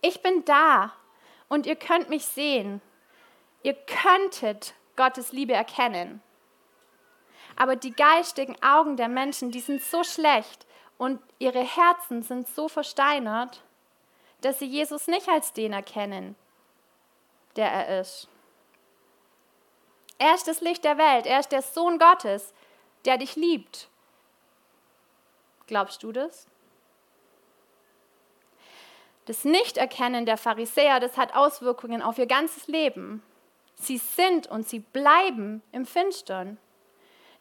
Ich 0.00 0.22
bin 0.22 0.44
da 0.44 0.92
und 1.48 1.66
ihr 1.66 1.76
könnt 1.76 2.08
mich 2.08 2.24
sehen. 2.24 2.80
Ihr 3.62 3.74
könntet 3.74 4.74
Gottes 4.96 5.32
Liebe 5.32 5.52
erkennen. 5.52 6.22
Aber 7.56 7.76
die 7.76 7.92
geistigen 7.92 8.56
Augen 8.62 8.96
der 8.96 9.08
Menschen, 9.08 9.50
die 9.50 9.60
sind 9.60 9.82
so 9.82 10.04
schlecht 10.04 10.66
und 10.96 11.20
ihre 11.38 11.62
Herzen 11.64 12.22
sind 12.22 12.46
so 12.48 12.68
versteinert, 12.68 13.62
dass 14.40 14.58
sie 14.58 14.66
Jesus 14.66 15.08
nicht 15.08 15.28
als 15.28 15.52
den 15.52 15.72
erkennen, 15.72 16.36
der 17.56 17.70
er 17.70 18.00
ist. 18.00 18.28
Er 20.18 20.34
ist 20.34 20.46
das 20.46 20.60
Licht 20.60 20.84
der 20.84 20.98
Welt, 20.98 21.26
er 21.26 21.40
ist 21.40 21.50
der 21.50 21.62
Sohn 21.62 21.98
Gottes, 21.98 22.52
der 23.04 23.18
dich 23.18 23.36
liebt. 23.36 23.88
Glaubst 25.66 26.02
du 26.02 26.12
das? 26.12 26.46
Das 29.28 29.44
Nichterkennen 29.44 30.24
der 30.24 30.38
Pharisäer, 30.38 31.00
das 31.00 31.18
hat 31.18 31.36
Auswirkungen 31.36 32.00
auf 32.00 32.16
ihr 32.16 32.24
ganzes 32.24 32.66
Leben. 32.66 33.22
Sie 33.74 33.98
sind 33.98 34.46
und 34.46 34.66
sie 34.66 34.78
bleiben 34.78 35.62
im 35.70 35.84
Finstern. 35.84 36.56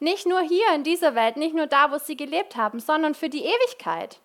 Nicht 0.01 0.25
nur 0.25 0.41
hier 0.41 0.73
in 0.75 0.83
dieser 0.83 1.15
Welt, 1.15 1.37
nicht 1.37 1.55
nur 1.55 1.65
da, 1.65 1.89
wo 1.89 1.97
sie 1.97 2.17
gelebt 2.17 2.57
haben, 2.57 2.81
sondern 2.81 3.15
für 3.15 3.29
die 3.29 3.45
Ewigkeit. 3.45 4.19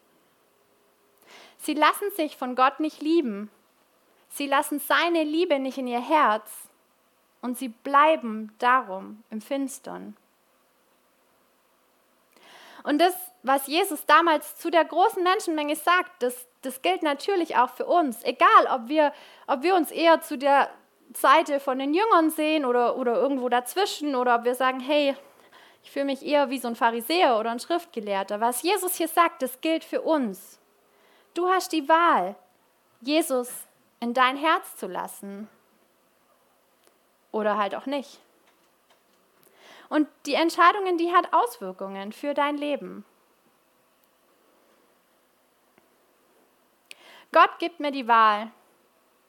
Sie 1.56 1.74
lassen 1.74 2.10
sich 2.16 2.36
von 2.36 2.56
Gott 2.56 2.80
nicht 2.80 3.00
lieben. 3.00 3.48
Sie 4.28 4.48
lassen 4.48 4.80
seine 4.80 5.22
Liebe 5.22 5.60
nicht 5.60 5.78
in 5.78 5.86
ihr 5.86 6.02
Herz. 6.02 6.50
Und 7.42 7.58
sie 7.58 7.68
bleiben 7.68 8.52
darum 8.58 9.22
im 9.30 9.40
Finstern. 9.40 10.16
Und 12.82 12.98
das, 12.98 13.14
was 13.44 13.68
Jesus 13.68 14.04
damals 14.04 14.56
zu 14.56 14.68
der 14.68 14.84
großen 14.84 15.22
Menschenmenge 15.22 15.76
sagt, 15.76 16.24
das, 16.24 16.48
das 16.62 16.82
gilt 16.82 17.02
natürlich 17.02 17.56
auch 17.56 17.70
für 17.70 17.86
uns. 17.86 18.22
Egal, 18.24 18.48
ob 18.70 18.88
wir, 18.88 19.12
ob 19.46 19.62
wir 19.62 19.74
uns 19.74 19.90
eher 19.90 20.20
zu 20.20 20.38
der 20.38 20.70
Seite 21.14 21.60
von 21.60 21.78
den 21.78 21.94
Jüngern 21.94 22.30
sehen 22.30 22.64
oder, 22.64 22.96
oder 22.96 23.16
irgendwo 23.16 23.48
dazwischen 23.48 24.14
oder 24.14 24.36
ob 24.36 24.44
wir 24.44 24.54
sagen, 24.54 24.80
hey, 24.80 25.16
ich 25.82 25.90
fühle 25.90 26.06
mich 26.06 26.24
eher 26.24 26.48
wie 26.50 26.58
so 26.58 26.68
ein 26.68 26.76
Pharisäer 26.76 27.38
oder 27.38 27.50
ein 27.50 27.60
Schriftgelehrter. 27.60 28.40
Was 28.40 28.62
Jesus 28.62 28.94
hier 28.94 29.08
sagt, 29.08 29.42
das 29.42 29.60
gilt 29.60 29.84
für 29.84 30.00
uns. 30.00 30.58
Du 31.34 31.48
hast 31.48 31.72
die 31.72 31.88
Wahl, 31.88 32.36
Jesus 33.00 33.50
in 34.00 34.14
dein 34.14 34.36
Herz 34.36 34.76
zu 34.76 34.86
lassen 34.86 35.48
oder 37.32 37.56
halt 37.56 37.74
auch 37.74 37.86
nicht. 37.86 38.20
Und 39.88 40.08
die 40.26 40.34
Entscheidungen, 40.34 40.96
die 40.98 41.12
hat 41.12 41.32
Auswirkungen 41.32 42.12
für 42.12 42.32
dein 42.32 42.56
Leben. 42.56 43.04
Gott 47.32 47.58
gibt 47.58 47.80
mir 47.80 47.90
die 47.90 48.06
Wahl, 48.06 48.50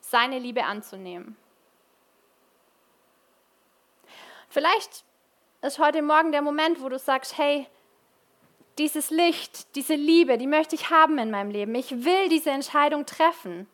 seine 0.01 0.37
Liebe 0.37 0.65
anzunehmen. 0.65 1.37
Vielleicht 4.49 5.03
ist 5.61 5.79
heute 5.79 6.01
Morgen 6.01 6.31
der 6.31 6.41
Moment, 6.41 6.81
wo 6.81 6.89
du 6.89 6.99
sagst, 6.99 7.37
hey, 7.37 7.67
dieses 8.77 9.09
Licht, 9.09 9.75
diese 9.75 9.95
Liebe, 9.95 10.37
die 10.37 10.47
möchte 10.47 10.75
ich 10.75 10.89
haben 10.89 11.17
in 11.17 11.31
meinem 11.31 11.49
Leben. 11.49 11.73
Ich 11.75 12.03
will 12.03 12.29
diese 12.29 12.51
Entscheidung 12.51 13.05
treffen. 13.05 13.67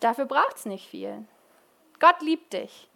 Dafür 0.00 0.26
braucht 0.26 0.56
es 0.56 0.66
nicht 0.66 0.88
viel. 0.88 1.26
Gott 1.98 2.20
liebt 2.22 2.52
dich. 2.52 2.88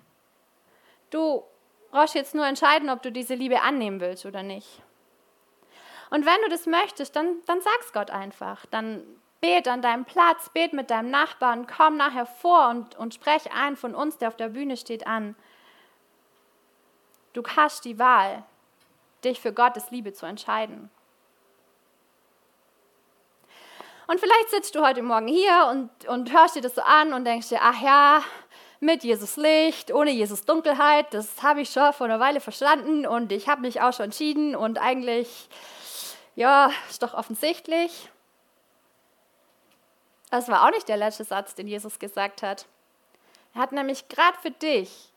Du 1.10 1.44
brauchst 1.90 2.14
jetzt 2.14 2.34
nur 2.34 2.46
entscheiden, 2.46 2.90
ob 2.90 3.02
du 3.02 3.10
diese 3.10 3.34
Liebe 3.34 3.62
annehmen 3.62 4.00
willst 4.00 4.26
oder 4.26 4.42
nicht. 4.42 4.82
Und 6.10 6.24
wenn 6.24 6.40
du 6.42 6.48
das 6.50 6.66
möchtest, 6.66 7.16
dann, 7.16 7.42
dann 7.46 7.60
sag's 7.60 7.92
Gott 7.92 8.10
einfach. 8.10 8.66
Dann 8.66 9.02
bet 9.40 9.68
an 9.68 9.82
deinem 9.82 10.04
Platz, 10.04 10.50
bet 10.50 10.72
mit 10.72 10.90
deinem 10.90 11.10
Nachbarn, 11.10 11.66
komm 11.66 11.96
nachher 11.96 12.26
vor 12.26 12.68
und, 12.68 12.96
und 12.96 13.14
sprech 13.14 13.52
einen 13.52 13.76
von 13.76 13.94
uns, 13.94 14.18
der 14.18 14.28
auf 14.28 14.36
der 14.36 14.48
Bühne 14.48 14.76
steht, 14.76 15.06
an. 15.06 15.36
Du 17.32 17.42
hast 17.56 17.84
die 17.84 17.98
Wahl, 17.98 18.44
dich 19.24 19.40
für 19.40 19.52
Gottes 19.52 19.90
Liebe 19.90 20.12
zu 20.12 20.26
entscheiden. 20.26 20.90
Und 24.06 24.20
vielleicht 24.20 24.50
sitzt 24.50 24.74
du 24.74 24.86
heute 24.86 25.02
Morgen 25.02 25.26
hier 25.26 25.68
und, 25.70 25.90
und 26.08 26.32
hörst 26.32 26.54
dir 26.54 26.62
das 26.62 26.76
so 26.76 26.82
an 26.82 27.12
und 27.12 27.24
denkst 27.24 27.48
dir, 27.48 27.58
ach 27.60 27.80
ja, 27.82 28.22
mit 28.78 29.02
Jesus 29.02 29.36
Licht, 29.36 29.92
ohne 29.92 30.10
Jesus 30.10 30.44
Dunkelheit, 30.44 31.12
das 31.12 31.42
habe 31.42 31.62
ich 31.62 31.70
schon 31.70 31.92
vor 31.92 32.06
einer 32.06 32.20
Weile 32.20 32.40
verstanden 32.40 33.06
und 33.06 33.32
ich 33.32 33.48
habe 33.48 33.62
mich 33.62 33.80
auch 33.80 33.92
schon 33.92 34.06
entschieden 34.06 34.54
und 34.54 34.78
eigentlich, 34.78 35.48
ja, 36.36 36.70
ist 36.88 37.02
doch 37.02 37.14
offensichtlich. 37.14 38.10
Das 40.30 40.48
war 40.48 40.64
auch 40.64 40.70
nicht 40.70 40.88
der 40.88 40.96
letzte 40.96 41.24
Satz, 41.24 41.54
den 41.54 41.66
Jesus 41.66 41.98
gesagt 41.98 42.42
hat. 42.42 42.66
Er 43.54 43.62
hat 43.62 43.72
nämlich 43.72 44.08
gerade 44.08 44.38
für 44.38 44.50
dich 44.50 45.12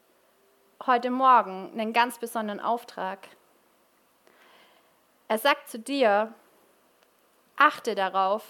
heute 0.86 1.10
Morgen 1.12 1.72
einen 1.74 1.94
ganz 1.94 2.18
besonderen 2.20 2.62
Auftrag. 2.62 3.28
Er 5.28 5.38
sagt 5.38 5.70
zu 5.70 5.78
dir, 5.78 6.34
achte 7.58 7.96
darauf, 7.96 8.44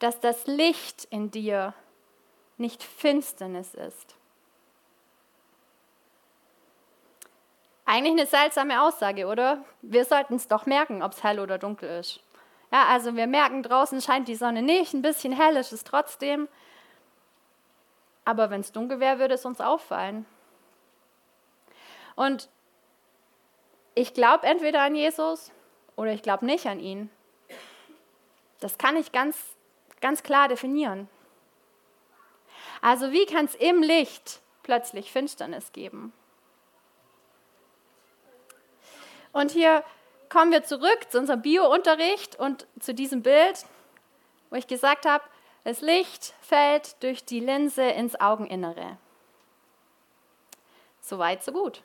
dass 0.00 0.18
das 0.20 0.46
Licht 0.46 1.04
in 1.04 1.30
dir 1.30 1.74
nicht 2.56 2.82
Finsternis 2.82 3.74
ist. 3.74 4.16
Eigentlich 7.86 8.12
eine 8.12 8.26
seltsame 8.26 8.82
Aussage, 8.82 9.26
oder? 9.26 9.64
Wir 9.82 10.04
sollten 10.04 10.36
es 10.36 10.48
doch 10.48 10.66
merken, 10.66 11.02
ob 11.02 11.12
es 11.12 11.22
hell 11.22 11.38
oder 11.38 11.58
dunkel 11.58 12.00
ist. 12.00 12.20
Ja, 12.72 12.86
also 12.86 13.14
wir 13.14 13.26
merken, 13.26 13.62
draußen 13.62 14.00
scheint 14.00 14.26
die 14.26 14.34
Sonne 14.34 14.62
nicht, 14.62 14.94
ein 14.94 15.02
bisschen 15.02 15.32
hell 15.32 15.56
ist 15.56 15.72
es 15.72 15.84
trotzdem. 15.84 16.48
Aber 18.24 18.50
wenn 18.50 18.60
es 18.60 18.72
dunkel 18.72 19.00
wäre, 19.00 19.18
würde 19.18 19.34
es 19.34 19.44
uns 19.44 19.60
auffallen. 19.60 20.24
Und 22.16 22.48
ich 23.94 24.14
glaube 24.14 24.46
entweder 24.46 24.82
an 24.82 24.94
Jesus 24.94 25.52
oder 25.94 26.12
ich 26.12 26.22
glaube 26.22 26.46
nicht 26.46 26.66
an 26.66 26.80
ihn. 26.80 27.10
Das 28.60 28.78
kann 28.78 28.96
ich 28.96 29.12
ganz, 29.12 29.36
ganz 30.00 30.22
klar 30.22 30.48
definieren. 30.48 31.08
Also 32.80 33.12
wie 33.12 33.26
kann 33.26 33.44
es 33.44 33.54
im 33.54 33.82
Licht 33.82 34.40
plötzlich 34.62 35.12
Finsternis 35.12 35.72
geben? 35.72 36.12
Und 39.34 39.50
hier 39.50 39.84
kommen 40.30 40.52
wir 40.52 40.62
zurück 40.62 41.10
zu 41.10 41.18
unserem 41.18 41.42
Bio-Unterricht 41.42 42.38
und 42.38 42.66
zu 42.80 42.94
diesem 42.94 43.22
Bild, 43.22 43.66
wo 44.48 44.56
ich 44.56 44.68
gesagt 44.68 45.06
habe, 45.06 45.24
das 45.64 45.80
Licht 45.80 46.34
fällt 46.40 47.02
durch 47.02 47.24
die 47.24 47.40
Linse 47.40 47.82
ins 47.82 48.18
Augeninnere. 48.20 48.96
So 51.00 51.18
weit, 51.18 51.42
so 51.42 51.52
gut. 51.52 51.82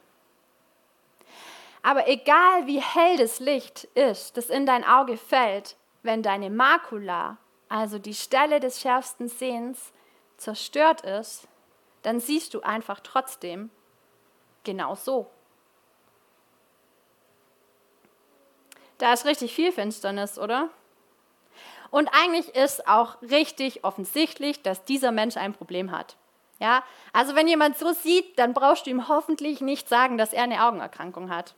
Aber 1.82 2.08
egal 2.08 2.68
wie 2.68 2.82
hell 2.82 3.18
das 3.18 3.40
Licht 3.40 3.86
ist, 3.96 4.38
das 4.38 4.50
in 4.50 4.66
dein 4.66 4.84
Auge 4.84 5.18
fällt, 5.18 5.76
wenn 6.04 6.22
deine 6.22 6.52
Makula, 6.52 7.38
also 7.68 7.98
die 7.98 8.14
Stelle 8.14 8.60
des 8.60 8.80
schärfsten 8.80 9.28
Sehens, 9.28 9.92
zerstört 10.38 11.02
ist, 11.02 11.48
dann 12.04 12.20
siehst 12.20 12.54
du 12.54 12.62
einfach 12.62 13.00
trotzdem 13.00 13.72
genau 14.64 14.94
so. 14.96 15.32
Da 19.00 19.14
ist 19.14 19.26
richtig 19.26 19.56
viel 19.56 19.72
Finsternis, 19.72 20.38
oder? 20.38 20.70
Und 21.90 22.10
eigentlich 22.10 22.56
ist 22.56 22.88
auch 22.88 23.20
richtig 23.24 23.84
offensichtlich, 23.84 24.62
dass 24.62 24.86
dieser 24.86 25.12
Mensch 25.12 25.38
ein 25.38 25.54
Problem 25.54 25.92
hat. 25.92 26.16
Ja, 26.60 26.84
also 27.14 27.36
wenn 27.36 27.48
jemand 27.48 27.78
so 27.78 27.94
sieht, 27.94 28.38
dann 28.38 28.54
brauchst 28.54 28.86
du 28.86 28.90
ihm 28.90 29.08
hoffentlich 29.08 29.62
nicht 29.62 29.88
sagen, 29.88 30.18
dass 30.18 30.34
er 30.34 30.44
eine 30.44 30.66
Augenerkrankung 30.66 31.30
hat. 31.30 31.56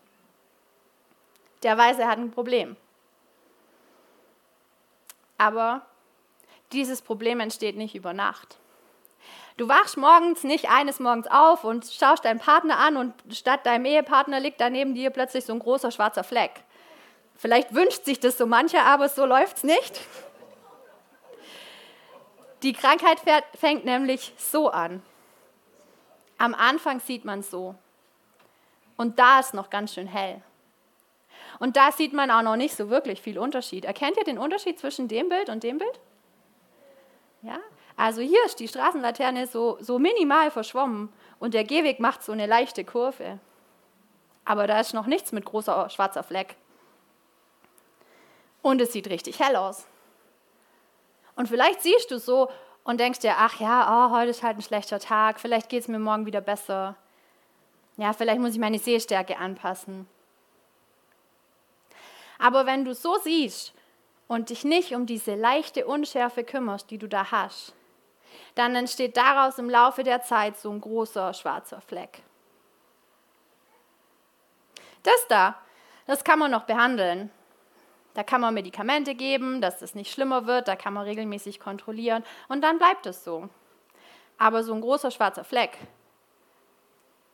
Der 1.64 1.78
weiß, 1.78 1.98
er 1.98 2.08
hat 2.08 2.20
ein 2.20 2.32
Problem. 2.32 2.78
Aber 5.40 5.82
dieses 6.72 7.02
Problem 7.02 7.40
entsteht 7.40 7.76
nicht 7.76 7.96
über 7.96 8.14
Nacht. 8.14 8.58
Du 9.58 9.68
wachst 9.68 9.98
morgens 9.98 10.44
nicht 10.44 10.70
eines 10.70 11.00
Morgens 11.00 11.28
auf 11.28 11.64
und 11.64 11.86
schaust 11.86 12.24
deinen 12.24 12.40
Partner 12.40 12.78
an 12.78 12.96
und 12.96 13.14
statt 13.32 13.66
deinem 13.66 13.86
Ehepartner 13.86 14.40
liegt 14.40 14.62
daneben 14.62 14.94
dir 14.94 15.10
plötzlich 15.10 15.46
so 15.46 15.54
ein 15.54 15.60
großer 15.60 15.92
schwarzer 15.92 16.24
Fleck. 16.24 16.64
Vielleicht 17.42 17.74
wünscht 17.74 18.06
sich 18.06 18.20
das 18.20 18.38
so 18.38 18.46
mancher, 18.46 18.84
aber 18.84 19.10
so 19.10 19.26
läuft 19.26 19.58
es 19.58 19.64
nicht. 19.64 20.00
Die 22.62 22.72
Krankheit 22.72 23.20
fängt 23.56 23.84
nämlich 23.84 24.32
so 24.38 24.70
an. 24.70 25.02
Am 26.38 26.54
Anfang 26.54 27.00
sieht 27.00 27.26
man 27.26 27.42
so. 27.42 27.74
Und 28.96 29.18
da 29.18 29.40
ist 29.40 29.56
noch 29.56 29.72
ganz 29.72 29.96
schön 29.96 30.06
hell. 30.06 30.44
Und 31.58 31.78
da 31.78 31.92
sieht 31.92 32.14
man 32.14 32.30
auch 32.30 32.44
noch 32.44 32.58
nicht 32.58 32.76
so 32.76 32.92
wirklich 32.92 33.20
viel 33.20 33.40
Unterschied. 33.40 33.86
Erkennt 33.86 34.18
ihr 34.18 34.24
den 34.24 34.38
Unterschied 34.38 34.78
zwischen 34.78 35.08
dem 35.08 35.28
Bild 35.28 35.50
und 35.50 35.64
dem 35.64 35.80
Bild? 35.80 36.00
Ja? 37.42 37.58
Also 37.98 38.22
hier 38.22 38.46
ist 38.46 38.60
die 38.60 38.68
Straßenlaterne 38.68 39.48
so, 39.48 39.80
so 39.82 39.98
minimal 39.98 40.52
verschwommen 40.52 41.12
und 41.40 41.56
der 41.56 41.64
Gehweg 41.64 42.00
macht 42.00 42.22
so 42.22 42.34
eine 42.34 42.46
leichte 42.46 42.86
Kurve. 42.86 43.40
Aber 44.46 44.68
da 44.68 44.80
ist 44.80 44.94
noch 44.94 45.08
nichts 45.08 45.32
mit 45.32 45.46
großer 45.46 45.90
schwarzer 45.90 46.22
Fleck. 46.22 46.56
Und 48.62 48.82
es 48.82 48.94
sieht 48.94 49.10
richtig 49.10 49.39
hell 49.39 49.56
aus. 49.56 49.86
Und 51.36 51.48
vielleicht 51.48 51.82
siehst 51.82 52.12
du 52.12 52.20
so 52.20 52.50
und 52.84 53.00
denkst 53.00 53.20
dir, 53.20 53.36
ach 53.38 53.60
ja, 53.60 54.08
oh, 54.08 54.12
heute 54.12 54.32
ist 54.32 54.44
halt 54.44 54.58
ein 54.58 54.62
schlechter 54.62 55.00
Tag, 55.00 55.39
vielleicht 55.39 55.70
geht 55.70 55.82
es 55.82 55.88
mir 55.88 56.00
morgen 56.00 56.25
wieder 56.25 56.41
besser. 56.41 56.96
Ja, 57.98 58.13
vielleicht 58.13 58.39
muss 58.39 58.53
ich 58.53 58.60
meine 58.60 58.80
Sehstärke 58.80 59.38
anpassen. 59.38 60.08
Aber 62.39 62.65
wenn 62.65 62.86
du 62.86 62.96
so 62.96 63.18
siehst 63.20 63.74
und 64.27 64.50
dich 64.50 64.63
nicht 64.63 64.96
um 64.96 65.06
diese 65.06 65.36
leichte 65.36 65.86
Unschärfe 65.86 66.44
kümmerst, 66.44 66.89
die 66.89 66.98
du 66.98 67.08
da 67.08 67.32
hast, 67.32 67.74
dann 68.56 68.75
entsteht 68.75 69.18
daraus 69.18 69.60
im 69.60 69.70
Laufe 69.70 70.03
der 70.03 70.24
Zeit 70.24 70.58
so 70.58 70.72
ein 70.72 70.82
großer 70.82 71.34
schwarzer 71.34 71.82
Fleck. 71.82 72.24
Das 75.03 75.27
da, 75.27 75.55
das 76.07 76.24
kann 76.24 76.40
man 76.40 76.51
noch 76.51 76.64
behandeln. 76.64 77.29
Da 78.14 78.24
kann 78.24 78.42
man 78.42 78.54
Medikamente 78.54 79.16
geben, 79.16 79.62
dass 79.62 79.82
es 79.82 79.96
nicht 79.96 80.12
schlimmer 80.12 80.46
wird, 80.46 80.68
da 80.68 80.76
kann 80.76 80.94
man 80.94 81.04
regelmäßig 81.04 81.60
kontrollieren 81.60 82.24
und 82.50 82.62
dann 82.62 82.78
bleibt 82.78 83.06
es 83.06 83.24
so. 83.24 83.50
Aber 84.38 84.64
so 84.64 84.74
ein 84.74 84.82
großer 84.82 85.12
schwarzer 85.12 85.44
Fleck, 85.44 85.78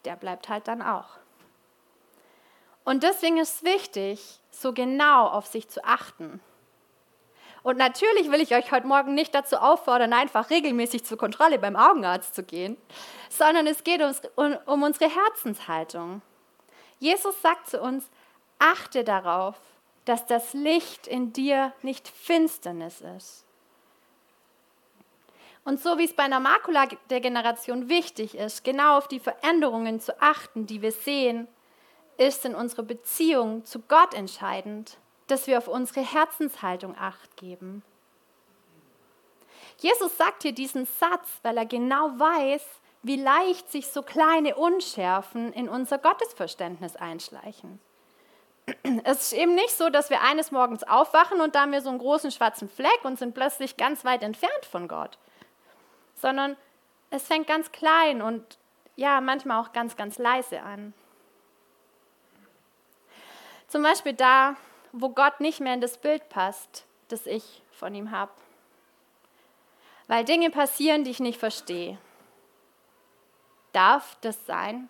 der 0.06 0.16
bleibt 0.16 0.50
halt 0.50 0.68
dann 0.68 0.82
auch. 0.82 1.18
Und 2.84 3.04
deswegen 3.04 3.38
ist 3.38 3.56
es 3.56 3.63
wichtig, 3.63 4.40
so 4.50 4.72
genau 4.72 5.28
auf 5.28 5.48
sich 5.48 5.68
zu 5.68 5.84
achten. 5.84 6.40
Und 7.63 7.78
natürlich 7.78 8.32
will 8.32 8.40
ich 8.40 8.56
euch 8.56 8.72
heute 8.72 8.88
Morgen 8.88 9.13
nicht 9.13 9.36
dazu 9.36 9.58
auffordern, 9.58 10.13
einfach 10.13 10.50
regelmäßig 10.50 11.04
zur 11.04 11.18
Kontrolle 11.18 11.60
beim 11.60 11.76
Augenarzt 11.76 12.34
zu 12.34 12.44
gehen, 12.44 12.78
sondern 13.30 13.68
es 13.68 13.84
geht 13.84 14.02
um, 14.36 14.56
um 14.66 14.84
unsere 14.84 15.10
Herzenshaltung. 15.13 16.22
Jesus 17.00 17.42
sagt 17.42 17.70
zu 17.70 17.82
uns, 17.82 18.10
achte 18.58 19.04
darauf, 19.04 19.56
dass 20.08 20.26
das 20.26 20.54
Licht 20.54 21.06
in 21.06 21.34
dir 21.34 21.74
nicht 21.82 22.08
Finsternis 22.08 23.02
ist. 23.02 23.46
Und 25.65 25.82
so 25.82 25.98
wie 25.98 26.06
es 26.06 26.13
bei 26.13 26.24
einer 26.24 26.39
Makuladegeneration 26.39 27.89
wichtig 27.89 28.36
ist, 28.36 28.63
genau 28.63 28.98
auf 28.98 29.10
die 29.10 29.20
Veränderungen 29.20 30.00
zu 30.00 30.22
achten, 30.22 30.65
die 30.65 30.82
wir 30.82 30.93
sehen, 30.93 31.48
ist 32.17 32.46
in 32.46 32.56
unserer 32.56 32.84
Beziehung 32.84 33.65
zu 33.65 33.82
Gott 33.82 34.13
entscheidend, 34.13 34.98
dass 35.28 35.46
wir 35.46 35.58
auf 35.58 35.67
unsere 35.67 36.02
Herzenshaltung 36.02 36.96
acht 36.98 37.36
geben. 37.36 37.84
Jesus 39.80 40.15
sagt 40.15 40.43
hier 40.43 40.54
diesen 40.54 40.86
Satz, 40.86 41.28
weil 41.43 41.58
er 41.58 41.65
genau 41.65 42.17
weiß, 42.17 42.63
wie 43.04 43.17
leicht 43.17 43.70
sich 43.70 43.88
so 43.88 44.04
kleine 44.04 44.56
Unschärfen 44.56 45.52
in 45.52 45.67
unser 45.67 45.98
Gottesverständnis 45.98 46.96
einschleichen. 46.96 47.80
Es 49.06 49.32
ist 49.32 49.34
eben 49.34 49.56
nicht 49.56 49.77
so, 49.77 49.89
dass 49.89 50.10
wir 50.10 50.21
eines 50.21 50.51
Morgens 50.51 50.84
aufwachen 50.84 51.39
und 51.39 51.56
da 51.56 51.62
haben 51.62 51.71
wir 51.71 51.82
so 51.82 51.89
einen 51.89 51.99
großen 51.99 52.32
schwarzen 52.32 52.69
Fleck 52.69 53.03
und 53.03 53.17
sind 53.17 53.34
plötzlich 53.34 53.77
ganz 53.77 54.03
weit 54.03 54.23
entfernt 54.23 54.65
von 54.69 54.88
Gott, 54.88 55.17
sondern 56.15 56.58
es 57.10 57.27
fängt 57.27 57.47
ganz 57.47 57.71
klein 57.71 58.21
und 58.21 58.58
ja, 58.95 59.21
manchmal 59.21 59.62
auch 59.62 59.71
ganz, 59.71 59.95
ganz 59.95 60.17
leise 60.17 60.62
an. 60.62 60.93
Zum 63.67 63.84
Beispiel 63.84 64.13
da, 64.13 64.56
wo 64.91 65.10
Gott 65.10 65.39
nicht 65.39 65.60
mehr 65.60 65.73
in 65.73 65.82
das 65.82 65.97
Bild 65.97 66.27
passt, 66.30 66.86
das 67.08 67.25
ich 67.25 67.62
von 67.71 67.93
ihm 67.93 68.12
habe. 68.12 68.32
Weil 70.08 70.25
Dinge 70.25 70.49
passieren, 70.49 71.03
die 71.03 71.12
ich 71.12 71.19
nicht 71.19 71.39
verstehe. 71.39 71.97
Darf 73.71 74.17
das 74.21 74.45
sein? 74.45 74.89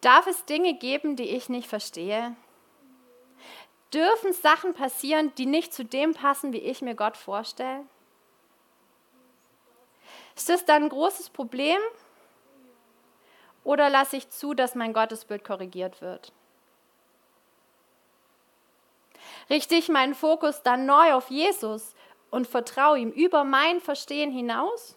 Darf 0.00 0.26
es 0.26 0.44
Dinge 0.44 0.74
geben, 0.74 1.16
die 1.16 1.30
ich 1.30 1.48
nicht 1.48 1.68
verstehe? 1.68 2.36
Dürfen 3.92 4.32
Sachen 4.32 4.74
passieren, 4.74 5.34
die 5.36 5.46
nicht 5.46 5.72
zu 5.72 5.84
dem 5.84 6.14
passen, 6.14 6.52
wie 6.52 6.58
ich 6.58 6.82
mir 6.82 6.94
Gott 6.94 7.16
vorstelle? 7.16 7.86
Ist 10.36 10.48
das 10.48 10.64
dann 10.64 10.84
ein 10.84 10.88
großes 10.88 11.30
Problem? 11.30 11.80
Oder 13.64 13.90
lasse 13.90 14.16
ich 14.16 14.30
zu, 14.30 14.54
dass 14.54 14.74
mein 14.74 14.92
Gottesbild 14.92 15.44
korrigiert 15.44 16.00
wird? 16.00 16.32
Richte 19.50 19.74
ich 19.74 19.88
meinen 19.88 20.14
Fokus 20.14 20.62
dann 20.62 20.86
neu 20.86 21.14
auf 21.14 21.30
Jesus 21.30 21.94
und 22.30 22.46
vertraue 22.46 22.98
ihm 22.98 23.10
über 23.10 23.44
mein 23.44 23.80
Verstehen 23.80 24.30
hinaus? 24.30 24.96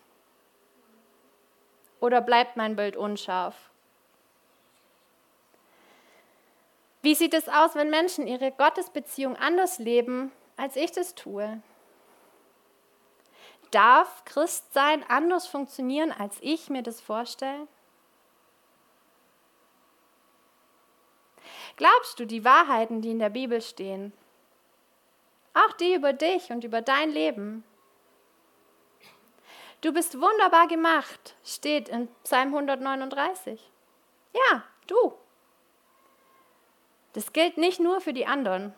Oder 2.01 2.21
bleibt 2.21 2.57
mein 2.57 2.75
Bild 2.75 2.97
unscharf? 2.97 3.70
Wie 7.01 7.15
sieht 7.15 7.33
es 7.33 7.49
aus, 7.49 7.75
wenn 7.75 7.89
Menschen 7.89 8.27
ihre 8.27 8.51
Gottesbeziehung 8.51 9.35
anders 9.35 9.79
leben, 9.79 10.31
als 10.57 10.75
ich 10.75 10.91
das 10.91 11.15
tue? 11.15 11.61
Darf 13.71 14.25
Christsein 14.25 15.03
anders 15.09 15.47
funktionieren, 15.47 16.11
als 16.11 16.37
ich 16.41 16.69
mir 16.69 16.83
das 16.83 17.01
vorstelle? 17.01 17.67
Glaubst 21.77 22.19
du 22.19 22.25
die 22.25 22.43
Wahrheiten, 22.43 23.01
die 23.01 23.11
in 23.11 23.19
der 23.19 23.29
Bibel 23.29 23.61
stehen, 23.61 24.13
auch 25.53 25.73
die 25.73 25.93
über 25.93 26.13
dich 26.13 26.51
und 26.51 26.63
über 26.63 26.81
dein 26.81 27.11
Leben. 27.11 27.63
Du 29.81 29.91
bist 29.91 30.19
wunderbar 30.19 30.67
gemacht, 30.67 31.35
steht 31.43 31.89
in 31.89 32.07
Psalm 32.23 32.53
139. 32.53 33.59
Ja, 34.33 34.63
du. 34.87 35.13
Das 37.13 37.33
gilt 37.33 37.57
nicht 37.57 37.79
nur 37.79 38.01
für 38.01 38.13
die 38.13 38.25
anderen. 38.25 38.73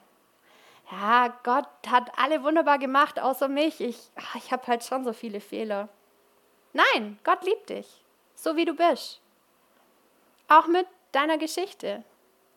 Ja, 0.92 1.40
Gott 1.44 1.68
hat 1.88 2.12
alle 2.18 2.44
wunderbar 2.44 2.78
gemacht, 2.78 3.20
außer 3.20 3.48
mich. 3.48 3.80
Ich, 3.82 3.98
ich 4.36 4.52
habe 4.52 4.68
halt 4.68 4.84
schon 4.84 5.04
so 5.04 5.14
viele 5.14 5.40
Fehler. 5.40 5.90
Nein, 6.74 7.20
Gott 7.24 7.44
liebt 7.44 7.70
dich, 7.70 8.04
so 8.36 8.56
wie 8.56 8.66
du 8.66 8.74
bist. 8.74 9.22
Auch 10.48 10.68
mit 10.68 10.88
deiner 11.12 11.38
Geschichte, 11.38 12.04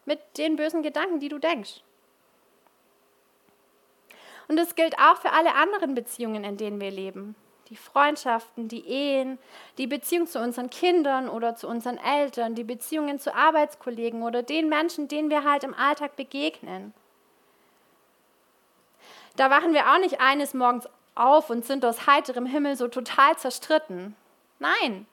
mit 0.04 0.20
den 0.38 0.56
bösen 0.56 0.82
Gedanken, 0.82 1.20
die 1.20 1.28
du 1.28 1.38
denkst. 1.38 1.82
Und 4.48 4.58
es 4.58 4.74
gilt 4.74 4.98
auch 4.98 5.16
für 5.16 5.32
alle 5.32 5.54
anderen 5.54 5.94
Beziehungen, 5.94 6.44
in 6.44 6.56
denen 6.56 6.80
wir 6.80 6.90
leben. 6.90 7.34
Die 7.68 7.76
Freundschaften, 7.76 8.68
die 8.68 8.87
Ehen, 8.87 9.38
die 9.76 9.87
Beziehung 9.87 10.26
zu 10.26 10.38
unseren 10.38 10.70
Kindern 10.70 11.29
oder 11.29 11.57
zu 11.57 11.66
unseren 11.66 11.98
Eltern, 11.98 12.55
die 12.55 12.64
Beziehungen 12.64 13.18
zu 13.18 13.35
Arbeitskollegen 13.35 14.22
oder 14.22 14.42
den 14.42 14.68
Menschen, 14.68 15.09
denen 15.09 15.31
wir 15.31 15.44
halt 15.44 15.64
im 15.64 15.74
Alltag 15.74 16.14
begegnen. 16.14 16.94
Da 19.35 19.50
wachen 19.50 19.74
wir 19.74 19.92
auch 19.92 19.98
nicht 19.98 20.20
eines 20.20 20.55
Morgens 20.55 20.88
auf 21.16 21.50
und 21.50 21.64
sind 21.64 21.85
aus 21.85 22.07
heiterem 22.07 22.46
Himmel 22.46 22.76
so 22.76 22.88
total 22.88 23.37
zerstritten. 23.37 24.14
Nein, 24.59 25.07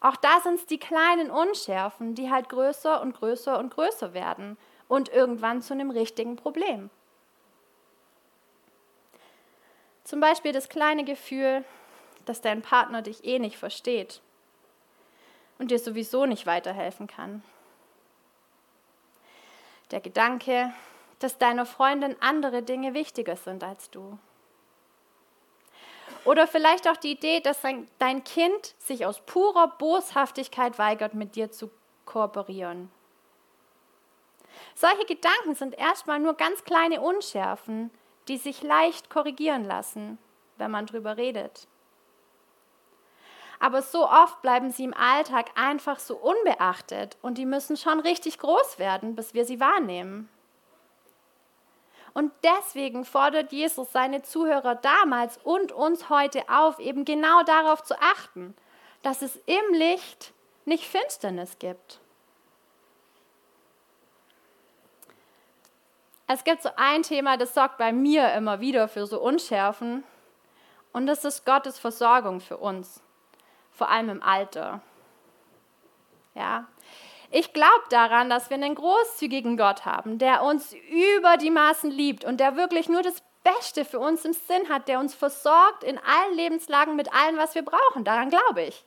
auch 0.00 0.16
da 0.16 0.40
sind 0.40 0.56
es 0.56 0.66
die 0.66 0.78
kleinen 0.78 1.30
Unschärfen, 1.30 2.14
die 2.14 2.30
halt 2.30 2.50
größer 2.50 3.00
und 3.00 3.16
größer 3.16 3.58
und 3.58 3.72
größer 3.72 4.12
werden 4.12 4.58
und 4.88 5.08
irgendwann 5.08 5.62
zu 5.62 5.72
einem 5.72 5.90
richtigen 5.90 6.36
Problem. 6.36 6.90
Zum 10.04 10.20
Beispiel 10.20 10.52
das 10.52 10.68
kleine 10.68 11.04
Gefühl, 11.04 11.64
dass 12.24 12.40
dein 12.40 12.62
Partner 12.62 13.02
dich 13.02 13.24
eh 13.24 13.38
nicht 13.38 13.56
versteht 13.56 14.20
und 15.58 15.70
dir 15.70 15.78
sowieso 15.78 16.26
nicht 16.26 16.46
weiterhelfen 16.46 17.06
kann. 17.06 17.42
Der 19.90 20.00
Gedanke, 20.00 20.72
dass 21.18 21.38
deiner 21.38 21.66
Freundin 21.66 22.16
andere 22.20 22.62
Dinge 22.62 22.94
wichtiger 22.94 23.36
sind 23.36 23.62
als 23.62 23.90
du. 23.90 24.18
Oder 26.24 26.46
vielleicht 26.46 26.88
auch 26.88 26.96
die 26.96 27.12
Idee, 27.12 27.40
dass 27.40 27.60
dein 27.98 28.24
Kind 28.24 28.74
sich 28.78 29.04
aus 29.04 29.20
purer 29.20 29.68
Boshaftigkeit 29.68 30.78
weigert, 30.78 31.14
mit 31.14 31.36
dir 31.36 31.50
zu 31.50 31.70
kooperieren. 32.06 32.90
Solche 34.74 35.04
Gedanken 35.04 35.54
sind 35.54 35.76
erstmal 35.78 36.18
nur 36.18 36.34
ganz 36.34 36.64
kleine 36.64 37.00
Unschärfen, 37.00 37.90
die 38.28 38.38
sich 38.38 38.62
leicht 38.62 39.10
korrigieren 39.10 39.64
lassen, 39.64 40.18
wenn 40.56 40.70
man 40.70 40.86
drüber 40.86 41.16
redet. 41.16 41.68
Aber 43.64 43.80
so 43.80 44.06
oft 44.06 44.42
bleiben 44.42 44.70
sie 44.70 44.84
im 44.84 44.92
Alltag 44.92 45.46
einfach 45.54 45.98
so 45.98 46.16
unbeachtet 46.16 47.16
und 47.22 47.38
die 47.38 47.46
müssen 47.46 47.78
schon 47.78 47.98
richtig 47.98 48.38
groß 48.38 48.78
werden, 48.78 49.16
bis 49.16 49.32
wir 49.32 49.46
sie 49.46 49.58
wahrnehmen. 49.58 50.28
Und 52.12 52.30
deswegen 52.42 53.06
fordert 53.06 53.52
Jesus 53.52 53.90
seine 53.90 54.20
Zuhörer 54.20 54.74
damals 54.74 55.38
und 55.42 55.72
uns 55.72 56.10
heute 56.10 56.46
auf, 56.50 56.78
eben 56.78 57.06
genau 57.06 57.42
darauf 57.44 57.82
zu 57.82 57.98
achten, 58.02 58.54
dass 59.02 59.22
es 59.22 59.36
im 59.46 59.72
Licht 59.72 60.34
nicht 60.66 60.84
Finsternis 60.84 61.58
gibt. 61.58 62.00
Es 66.26 66.44
gibt 66.44 66.60
so 66.60 66.68
ein 66.76 67.02
Thema, 67.02 67.38
das 67.38 67.54
sorgt 67.54 67.78
bei 67.78 67.94
mir 67.94 68.30
immer 68.34 68.60
wieder 68.60 68.88
für 68.88 69.06
so 69.06 69.22
Unschärfen, 69.22 70.04
und 70.92 71.06
das 71.06 71.24
ist 71.24 71.46
Gottes 71.46 71.78
Versorgung 71.78 72.40
für 72.40 72.58
uns, 72.58 73.00
vor 73.74 73.90
allem 73.90 74.08
im 74.08 74.22
Alter. 74.22 74.80
Ja, 76.34 76.66
ich 77.30 77.52
glaube 77.52 77.84
daran, 77.90 78.30
dass 78.30 78.48
wir 78.50 78.54
einen 78.54 78.74
großzügigen 78.74 79.56
Gott 79.56 79.84
haben, 79.84 80.18
der 80.18 80.42
uns 80.42 80.72
über 80.72 81.36
die 81.36 81.50
Maßen 81.50 81.90
liebt 81.90 82.24
und 82.24 82.38
der 82.38 82.56
wirklich 82.56 82.88
nur 82.88 83.02
das 83.02 83.22
Beste 83.42 83.84
für 83.84 83.98
uns 83.98 84.24
im 84.24 84.32
Sinn 84.32 84.68
hat, 84.68 84.88
der 84.88 85.00
uns 85.00 85.14
versorgt 85.14 85.84
in 85.84 85.98
allen 85.98 86.34
Lebenslagen 86.36 86.96
mit 86.96 87.12
allem, 87.12 87.36
was 87.36 87.54
wir 87.54 87.62
brauchen. 87.62 88.04
Daran 88.04 88.30
glaube 88.30 88.62
ich. 88.62 88.84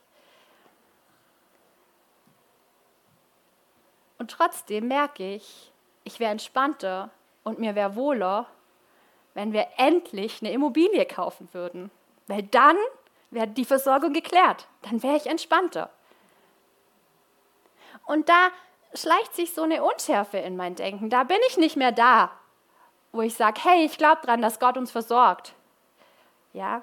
Und 4.18 4.30
trotzdem 4.30 4.88
merke 4.88 5.34
ich, 5.34 5.72
ich 6.04 6.18
wäre 6.18 6.32
entspannter 6.32 7.10
und 7.44 7.58
mir 7.58 7.74
wäre 7.74 7.94
wohler, 7.94 8.46
wenn 9.34 9.52
wir 9.52 9.68
endlich 9.76 10.42
eine 10.42 10.52
Immobilie 10.52 11.06
kaufen 11.06 11.48
würden. 11.52 11.90
Weil 12.26 12.42
dann 12.42 12.76
wäre 13.30 13.48
die 13.48 13.64
Versorgung 13.64 14.12
geklärt. 14.12 14.68
Dann 14.82 15.02
wäre 15.02 15.16
ich 15.16 15.26
entspannter. 15.26 15.90
Und 18.06 18.28
da 18.28 18.48
schleicht 18.94 19.34
sich 19.34 19.52
so 19.52 19.62
eine 19.62 19.82
Unschärfe 19.82 20.38
in 20.38 20.56
mein 20.56 20.74
Denken. 20.74 21.10
Da 21.10 21.24
bin 21.24 21.38
ich 21.48 21.58
nicht 21.58 21.76
mehr 21.76 21.92
da, 21.92 22.30
wo 23.12 23.20
ich 23.20 23.34
sage, 23.34 23.60
hey, 23.62 23.84
ich 23.84 23.98
glaube 23.98 24.22
dran, 24.22 24.40
dass 24.40 24.60
Gott 24.60 24.76
uns 24.76 24.90
versorgt. 24.90 25.54
Ja. 26.52 26.82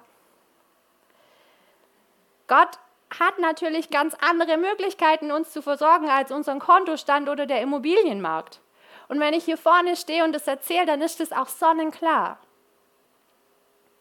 Gott 2.48 2.78
hat 3.20 3.40
natürlich 3.40 3.90
ganz 3.90 4.16
andere 4.16 4.58
Möglichkeiten, 4.58 5.32
uns 5.32 5.52
zu 5.52 5.62
versorgen 5.62 6.10
als 6.10 6.32
unseren 6.32 6.60
Kontostand 6.60 7.30
oder 7.30 7.46
der 7.46 7.62
Immobilienmarkt. 7.62 8.62
Und 9.08 9.20
wenn 9.20 9.34
ich 9.34 9.46
hier 9.46 9.58
vorne 9.58 9.96
stehe 9.96 10.24
und 10.24 10.34
das 10.34 10.48
erzähle, 10.48 10.86
dann 10.86 11.02
ist 11.02 11.22
es 11.22 11.32
auch 11.32 11.48
sonnenklar. 11.48 12.40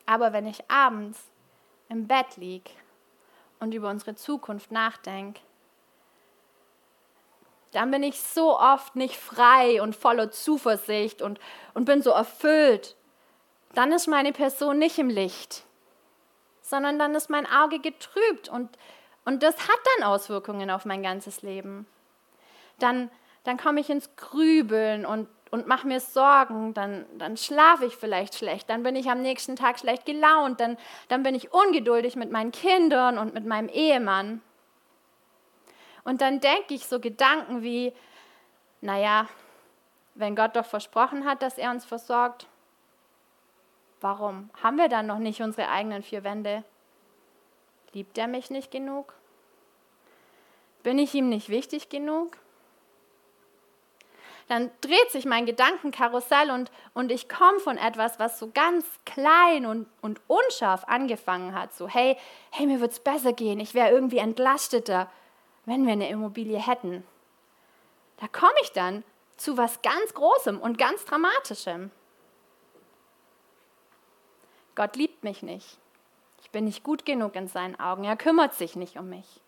Aber 0.06 0.32
wenn 0.32 0.46
ich 0.46 0.70
abends 0.70 1.30
im 1.94 2.08
Bett 2.08 2.36
liege 2.36 2.70
und 3.60 3.72
über 3.72 3.88
unsere 3.88 4.16
Zukunft 4.16 4.72
nachdenke, 4.72 5.40
dann 7.70 7.90
bin 7.90 8.02
ich 8.02 8.20
so 8.20 8.58
oft 8.58 8.94
nicht 8.94 9.16
frei 9.16 9.80
und 9.80 9.96
voller 9.96 10.30
Zuversicht 10.30 11.22
und, 11.22 11.40
und 11.72 11.86
bin 11.86 12.02
so 12.02 12.10
erfüllt. 12.10 12.96
Dann 13.74 13.90
ist 13.92 14.06
meine 14.06 14.32
Person 14.32 14.78
nicht 14.78 14.98
im 14.98 15.08
Licht, 15.08 15.64
sondern 16.62 16.98
dann 16.98 17.14
ist 17.14 17.30
mein 17.30 17.46
Auge 17.46 17.80
getrübt 17.80 18.48
und, 18.48 18.76
und 19.24 19.42
das 19.42 19.56
hat 19.56 19.80
dann 19.96 20.08
Auswirkungen 20.08 20.70
auf 20.70 20.84
mein 20.84 21.02
ganzes 21.02 21.42
Leben. 21.42 21.86
Dann, 22.78 23.10
dann 23.42 23.56
komme 23.56 23.80
ich 23.80 23.90
ins 23.90 24.14
Grübeln 24.16 25.06
und, 25.06 25.28
und 25.54 25.68
mache 25.68 25.86
mir 25.86 26.00
Sorgen, 26.00 26.74
dann, 26.74 27.06
dann 27.16 27.36
schlafe 27.36 27.86
ich 27.86 27.94
vielleicht 27.94 28.34
schlecht, 28.34 28.68
dann 28.68 28.82
bin 28.82 28.96
ich 28.96 29.08
am 29.08 29.22
nächsten 29.22 29.54
Tag 29.54 29.78
schlecht 29.78 30.04
gelaunt, 30.04 30.58
dann, 30.58 30.76
dann 31.06 31.22
bin 31.22 31.36
ich 31.36 31.52
ungeduldig 31.52 32.16
mit 32.16 32.32
meinen 32.32 32.50
Kindern 32.50 33.18
und 33.18 33.34
mit 33.34 33.46
meinem 33.46 33.68
Ehemann. 33.68 34.42
Und 36.02 36.20
dann 36.22 36.40
denke 36.40 36.74
ich 36.74 36.86
so 36.86 36.98
Gedanken 36.98 37.62
wie, 37.62 37.92
naja, 38.80 39.28
wenn 40.16 40.34
Gott 40.34 40.56
doch 40.56 40.66
versprochen 40.66 41.24
hat, 41.24 41.40
dass 41.40 41.56
er 41.56 41.70
uns 41.70 41.84
versorgt, 41.84 42.48
warum 44.00 44.50
haben 44.60 44.76
wir 44.76 44.88
dann 44.88 45.06
noch 45.06 45.20
nicht 45.20 45.40
unsere 45.40 45.68
eigenen 45.68 46.02
vier 46.02 46.24
Wände? 46.24 46.64
Liebt 47.92 48.18
er 48.18 48.26
mich 48.26 48.50
nicht 48.50 48.72
genug? 48.72 49.14
Bin 50.82 50.98
ich 50.98 51.14
ihm 51.14 51.28
nicht 51.28 51.48
wichtig 51.48 51.90
genug? 51.90 52.38
Dann 54.48 54.70
dreht 54.80 55.10
sich 55.10 55.24
mein 55.24 55.46
Gedankenkarussell 55.46 56.50
und, 56.50 56.70
und 56.92 57.10
ich 57.10 57.28
komme 57.28 57.60
von 57.60 57.78
etwas, 57.78 58.18
was 58.18 58.38
so 58.38 58.50
ganz 58.52 58.84
klein 59.06 59.64
und, 59.64 59.86
und 60.02 60.20
unscharf 60.26 60.84
angefangen 60.86 61.54
hat. 61.54 61.74
So, 61.74 61.88
hey, 61.88 62.16
hey, 62.50 62.66
mir 62.66 62.80
wird 62.80 62.92
es 62.92 63.00
besser 63.00 63.32
gehen, 63.32 63.58
ich 63.60 63.74
wäre 63.74 63.90
irgendwie 63.90 64.18
entlasteter 64.18 65.08
wenn 65.66 65.86
wir 65.86 65.92
eine 65.92 66.08
Immobilie 66.08 66.58
hätten. 66.58 67.04
Da 68.18 68.28
komme 68.28 68.54
ich 68.62 68.72
dann 68.72 69.04
zu 69.36 69.56
was 69.56 69.82
ganz 69.82 70.14
Großem 70.14 70.60
und 70.60 70.78
ganz 70.78 71.04
Dramatischem. 71.04 71.90
Gott 74.74 74.96
liebt 74.96 75.24
mich 75.24 75.42
nicht. 75.42 75.78
Ich 76.42 76.50
bin 76.50 76.64
nicht 76.64 76.84
gut 76.84 77.04
genug 77.04 77.34
in 77.36 77.48
seinen 77.48 77.78
Augen. 77.80 78.04
Er 78.04 78.16
kümmert 78.16 78.54
sich 78.54 78.76
nicht 78.76 78.98
um 78.98 79.08
mich. 79.08 79.40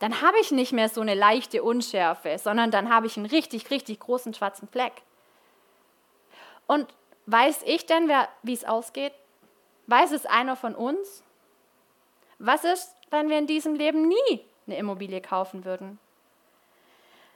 Dann 0.00 0.20
habe 0.20 0.38
ich 0.40 0.50
nicht 0.50 0.72
mehr 0.72 0.88
so 0.88 1.00
eine 1.00 1.14
leichte 1.14 1.62
Unschärfe, 1.62 2.38
sondern 2.38 2.70
dann 2.70 2.92
habe 2.92 3.06
ich 3.06 3.16
einen 3.16 3.26
richtig, 3.26 3.70
richtig 3.70 4.00
großen 4.00 4.34
schwarzen 4.34 4.68
Fleck. 4.68 4.92
Und 6.66 6.92
weiß 7.26 7.62
ich 7.66 7.86
denn, 7.86 8.10
wie 8.42 8.52
es 8.52 8.64
ausgeht? 8.64 9.12
Weiß 9.86 10.12
es 10.12 10.26
einer 10.26 10.56
von 10.56 10.74
uns? 10.74 11.22
Was 12.38 12.64
ist, 12.64 12.94
wenn 13.10 13.28
wir 13.28 13.38
in 13.38 13.46
diesem 13.46 13.74
Leben 13.74 14.08
nie 14.08 14.44
eine 14.70 14.78
Immobilie 14.78 15.20
kaufen 15.20 15.64
würden. 15.64 15.98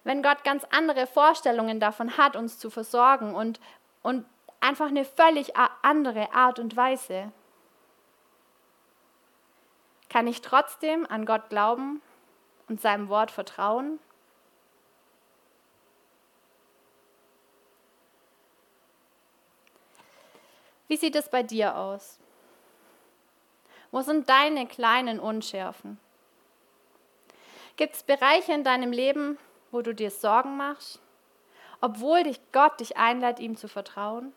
Wenn 0.05 0.23
Gott 0.23 0.45
ganz 0.45 0.65
andere 0.71 1.07
Vorstellungen 1.07 1.81
davon 1.81 2.17
hat, 2.17 2.37
uns 2.37 2.59
zu 2.59 2.71
versorgen 2.71 3.35
und, 3.35 3.59
und 4.03 4.25
einfach 4.61 4.89
eine 4.89 5.05
völlig 5.05 5.55
andere 5.83 6.33
Art 6.33 6.59
und 6.59 6.77
Weise, 6.77 7.33
kann 10.09 10.27
ich 10.27 10.43
trotzdem 10.43 11.07
an 11.07 11.27
Gott 11.27 11.49
glauben 11.49 12.01
und 12.69 12.81
seinem 12.81 13.09
Wort 13.09 13.31
vertrauen? 13.31 13.99
Wie 20.89 20.97
sieht 20.97 21.17
es 21.17 21.29
bei 21.29 21.43
dir 21.43 21.77
aus? 21.77 22.19
Wo 23.91 24.01
sind 24.01 24.29
deine 24.29 24.67
kleinen 24.67 25.19
Unschärfen? 25.19 25.99
Gibt 27.77 27.95
es 27.95 28.03
Bereiche 28.03 28.53
in 28.53 28.65
deinem 28.65 28.93
Leben, 28.93 29.39
wo 29.71 29.83
du 29.83 29.95
dir 29.95 30.11
Sorgen 30.11 30.57
machst, 30.57 31.01
obwohl 31.81 32.23
dich 32.23 32.41
Gott 32.53 32.79
dich 32.81 32.97
einlädt, 32.97 33.41
ihm 33.41 33.57
zu 33.57 33.67
vertrauen? 33.67 34.33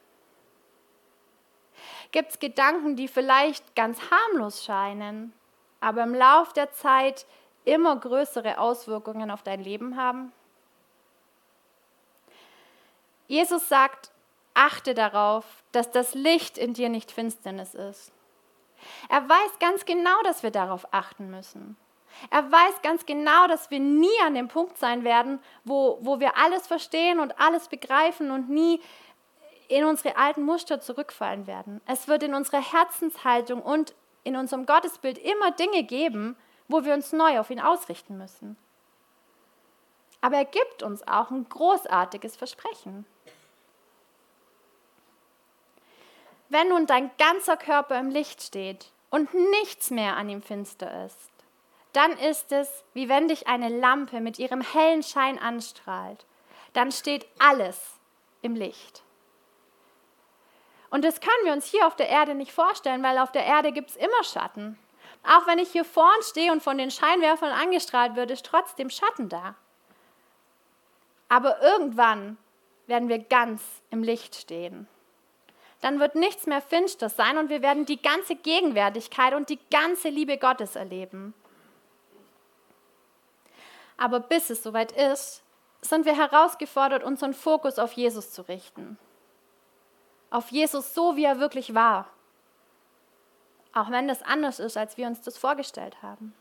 Gibt 2.12 2.32
es 2.32 2.40
Gedanken, 2.40 2.96
die 2.96 3.08
vielleicht 3.08 3.76
ganz 3.76 4.00
harmlos 4.10 4.64
scheinen, 4.64 5.34
aber 5.80 6.04
im 6.04 6.16
Lauf 6.16 6.54
der 6.54 6.72
Zeit 6.72 7.26
immer 7.68 7.98
größere 7.98 8.60
Auswirkungen 8.60 9.30
auf 9.30 9.44
dein 9.44 9.62
Leben 9.62 9.98
haben? 9.98 10.32
Jesus 13.28 13.68
sagt, 13.68 14.12
achte 14.54 14.94
darauf, 14.94 15.44
dass 15.74 15.92
das 15.92 16.14
Licht 16.14 16.58
in 16.58 16.74
dir 16.74 16.88
nicht 16.88 17.12
Finsternis 17.12 17.74
ist. 17.76 18.12
Er 19.10 19.28
weiß 19.28 19.60
ganz 19.60 19.86
genau, 19.86 20.22
dass 20.24 20.44
wir 20.44 20.52
darauf 20.52 20.94
achten 20.94 21.30
müssen. 21.30 21.76
Er 22.32 22.50
weiß 22.50 22.82
ganz 22.84 23.06
genau, 23.06 23.48
dass 23.48 23.70
wir 23.70 23.80
nie 23.80 24.08
an 24.26 24.34
dem 24.34 24.48
Punkt 24.48 24.78
sein 24.78 25.04
werden, 25.04 25.40
wo, 25.66 25.98
wo 26.02 26.20
wir 26.20 26.38
alles 26.38 26.68
verstehen 26.68 27.20
und 27.20 27.40
alles 27.40 27.68
begreifen 27.68 28.32
und 28.32 28.50
nie 28.50 28.82
in 29.68 29.84
unsere 29.84 30.16
alten 30.16 30.44
Muster 30.44 30.80
zurückfallen 30.80 31.48
werden. 31.48 31.82
Es 31.86 32.08
wird 32.08 32.24
in 32.24 32.34
unserer 32.34 32.62
Herzenshaltung 32.62 33.62
und 33.62 33.94
in 34.24 34.38
unserem 34.38 34.66
Gottesbild 34.66 35.18
immer 35.18 35.52
Dinge 35.52 35.84
geben, 35.84 36.38
wo 36.68 36.84
wir 36.84 36.94
uns 36.94 37.14
neu 37.14 37.40
auf 37.40 37.50
ihn 37.50 37.60
ausrichten 37.60 38.18
müssen. 38.18 38.58
Aber 40.22 40.38
er 40.38 40.46
gibt 40.46 40.84
uns 40.84 41.08
auch 41.08 41.32
ein 41.32 41.48
großartiges 41.48 42.36
Versprechen. 42.36 43.06
Wenn 46.50 46.70
nun 46.70 46.86
dein 46.86 47.12
ganzer 47.18 47.58
Körper 47.58 48.00
im 48.00 48.10
Licht 48.10 48.42
steht 48.42 48.92
und 49.10 49.34
nichts 49.34 49.92
mehr 49.92 50.16
an 50.16 50.30
ihm 50.30 50.42
finster 50.42 51.06
ist, 51.06 51.30
dann 51.94 52.12
ist 52.18 52.52
es, 52.52 52.84
wie 52.94 53.10
wenn 53.10 53.28
dich 53.28 53.48
eine 53.48 53.70
Lampe 53.70 54.22
mit 54.22 54.40
ihrem 54.40 54.62
hellen 54.62 55.04
Schein 55.04 55.40
anstrahlt. 55.40 56.26
Dann 56.74 56.92
steht 56.92 57.26
alles 57.40 57.98
im 58.42 58.56
Licht. 58.56 59.04
Und 60.90 61.04
das 61.04 61.20
können 61.20 61.46
wir 61.46 61.54
uns 61.54 61.66
hier 61.66 61.86
auf 61.86 61.96
der 61.96 62.08
Erde 62.08 62.34
nicht 62.34 62.52
vorstellen, 62.52 63.04
weil 63.04 63.18
auf 63.18 63.32
der 63.32 63.46
Erde 63.46 63.72
gibt 63.72 63.90
es 63.90 63.96
immer 63.96 64.24
Schatten. 64.24 64.78
Auch 65.28 65.46
wenn 65.48 65.60
ich 65.60 65.72
hier 65.72 65.86
vorn 65.86 66.22
stehe 66.22 66.52
und 66.52 66.64
von 66.64 66.78
den 66.78 66.92
Scheinwerfern 66.92 67.52
angestrahlt 67.52 68.16
wird, 68.16 68.32
ist 68.32 68.46
trotzdem 68.46 68.90
Schatten 68.90 69.30
da. 69.30 69.56
Aber 71.30 71.62
irgendwann 71.62 72.38
werden 72.86 73.10
wir 73.10 73.20
ganz 73.20 73.62
im 73.90 74.04
Licht 74.04 74.36
stehen 74.36 74.88
dann 75.82 76.00
wird 76.00 76.16
nichts 76.16 76.48
mehr 76.48 76.62
finster 76.62 77.10
sein 77.10 77.38
und 77.38 77.50
wir 77.50 77.62
werden 77.62 77.86
die 77.86 78.02
ganze 78.02 78.36
Gegenwärtigkeit 78.36 79.34
und 79.34 79.50
die 79.50 79.60
ganze 79.70 80.10
Liebe 80.10 80.38
Gottes 80.38 80.76
erleben. 80.76 81.34
Aber 83.98 84.20
bis 84.20 84.50
es 84.50 84.64
soweit 84.64 84.92
ist, 84.92 85.44
sind 85.82 86.06
wir 86.06 86.16
herausgefordert, 86.16 87.04
unseren 87.04 87.34
Fokus 87.34 87.80
auf 87.80 87.94
Jesus 87.94 88.32
zu 88.32 88.48
richten. 88.48 88.98
Auf 90.30 90.52
Jesus 90.52 90.94
so, 90.94 91.16
wie 91.16 91.24
er 91.24 91.40
wirklich 91.40 91.74
war. 91.74 92.10
Auch 93.78 93.92
wenn 93.92 94.08
das 94.08 94.24
anders 94.24 94.60
ist, 94.60 94.76
als 94.76 94.98
wir 94.98 95.06
uns 95.06 95.22
das 95.22 95.38
vorgestellt 95.38 96.02
haben. 96.02 96.34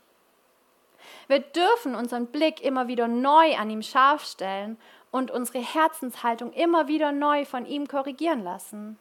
Wir 1.27 1.39
dürfen 1.39 1.93
unseren 1.93 2.25
Blick 2.25 2.61
immer 2.63 2.87
wieder 2.87 3.07
neu 3.07 3.55
an 3.55 3.69
ihm 3.69 3.83
scharf 3.83 4.25
stellen 4.25 4.75
und 5.11 5.29
unsere 5.29 5.59
Herzenshaltung 5.59 6.51
immer 6.51 6.87
wieder 6.87 7.11
neu 7.11 7.45
von 7.45 7.67
ihm 7.67 7.87
korrigieren 7.87 8.43
lassen. 8.43 8.97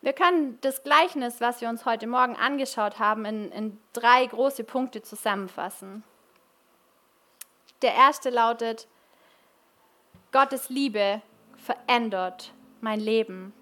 Wir 0.00 0.14
können 0.14 0.58
das 0.62 0.82
Gleichnis, 0.82 1.40
was 1.40 1.60
wir 1.60 1.68
uns 1.68 1.84
heute 1.84 2.08
Morgen 2.08 2.34
angeschaut 2.34 2.98
haben, 2.98 3.24
in, 3.24 3.52
in 3.52 3.80
drei 3.92 4.26
große 4.26 4.64
Punkte 4.64 5.00
zusammenfassen. 5.00 6.02
Der 7.82 7.94
erste 7.94 8.30
lautet, 8.30 8.88
Gottes 10.32 10.70
Liebe 10.70 11.22
verändert 11.56 12.52
mein 12.80 12.98
Leben. 12.98 13.54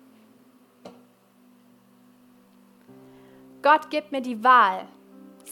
Gott 3.63 3.91
gibt 3.91 4.11
mir 4.11 4.21
die 4.21 4.43
Wahl, 4.43 4.87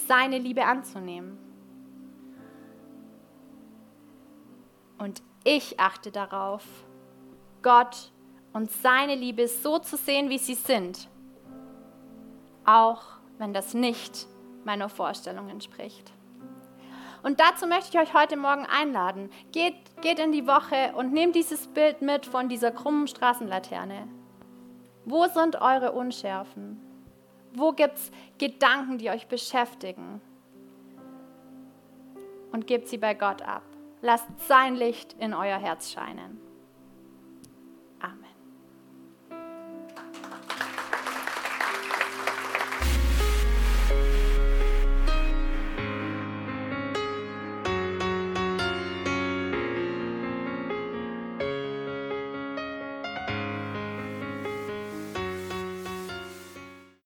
seine 0.06 0.38
Liebe 0.38 0.64
anzunehmen. 0.64 1.38
Und 4.98 5.22
ich 5.44 5.78
achte 5.78 6.10
darauf, 6.10 6.64
Gott 7.62 8.12
und 8.52 8.70
seine 8.70 9.14
Liebe 9.14 9.48
so 9.48 9.78
zu 9.78 9.96
sehen, 9.96 10.28
wie 10.28 10.38
sie 10.38 10.54
sind, 10.54 11.08
auch 12.66 13.02
wenn 13.38 13.54
das 13.54 13.74
nicht 13.74 14.26
meiner 14.64 14.88
Vorstellung 14.88 15.48
entspricht. 15.48 16.12
Und 17.22 17.38
dazu 17.38 17.66
möchte 17.66 17.90
ich 17.96 18.02
euch 18.02 18.14
heute 18.14 18.36
Morgen 18.36 18.66
einladen. 18.66 19.30
Geht, 19.52 19.74
geht 20.00 20.18
in 20.18 20.32
die 20.32 20.46
Woche 20.46 20.92
und 20.96 21.12
nehmt 21.12 21.34
dieses 21.34 21.66
Bild 21.68 22.02
mit 22.02 22.26
von 22.26 22.48
dieser 22.48 22.70
krummen 22.72 23.06
Straßenlaterne. 23.06 24.08
Wo 25.04 25.26
sind 25.26 25.60
eure 25.60 25.92
Unschärfen? 25.92 26.89
Wo 27.52 27.72
gibt 27.72 27.96
es 27.96 28.10
Gedanken, 28.38 28.98
die 28.98 29.10
euch 29.10 29.26
beschäftigen? 29.26 30.20
Und 32.52 32.66
gebt 32.66 32.88
sie 32.88 32.98
bei 32.98 33.14
Gott 33.14 33.42
ab. 33.42 33.62
Lasst 34.02 34.28
sein 34.46 34.76
Licht 34.76 35.14
in 35.14 35.34
euer 35.34 35.58
Herz 35.58 35.92
scheinen. 35.92 36.40
Amen. 38.00 38.29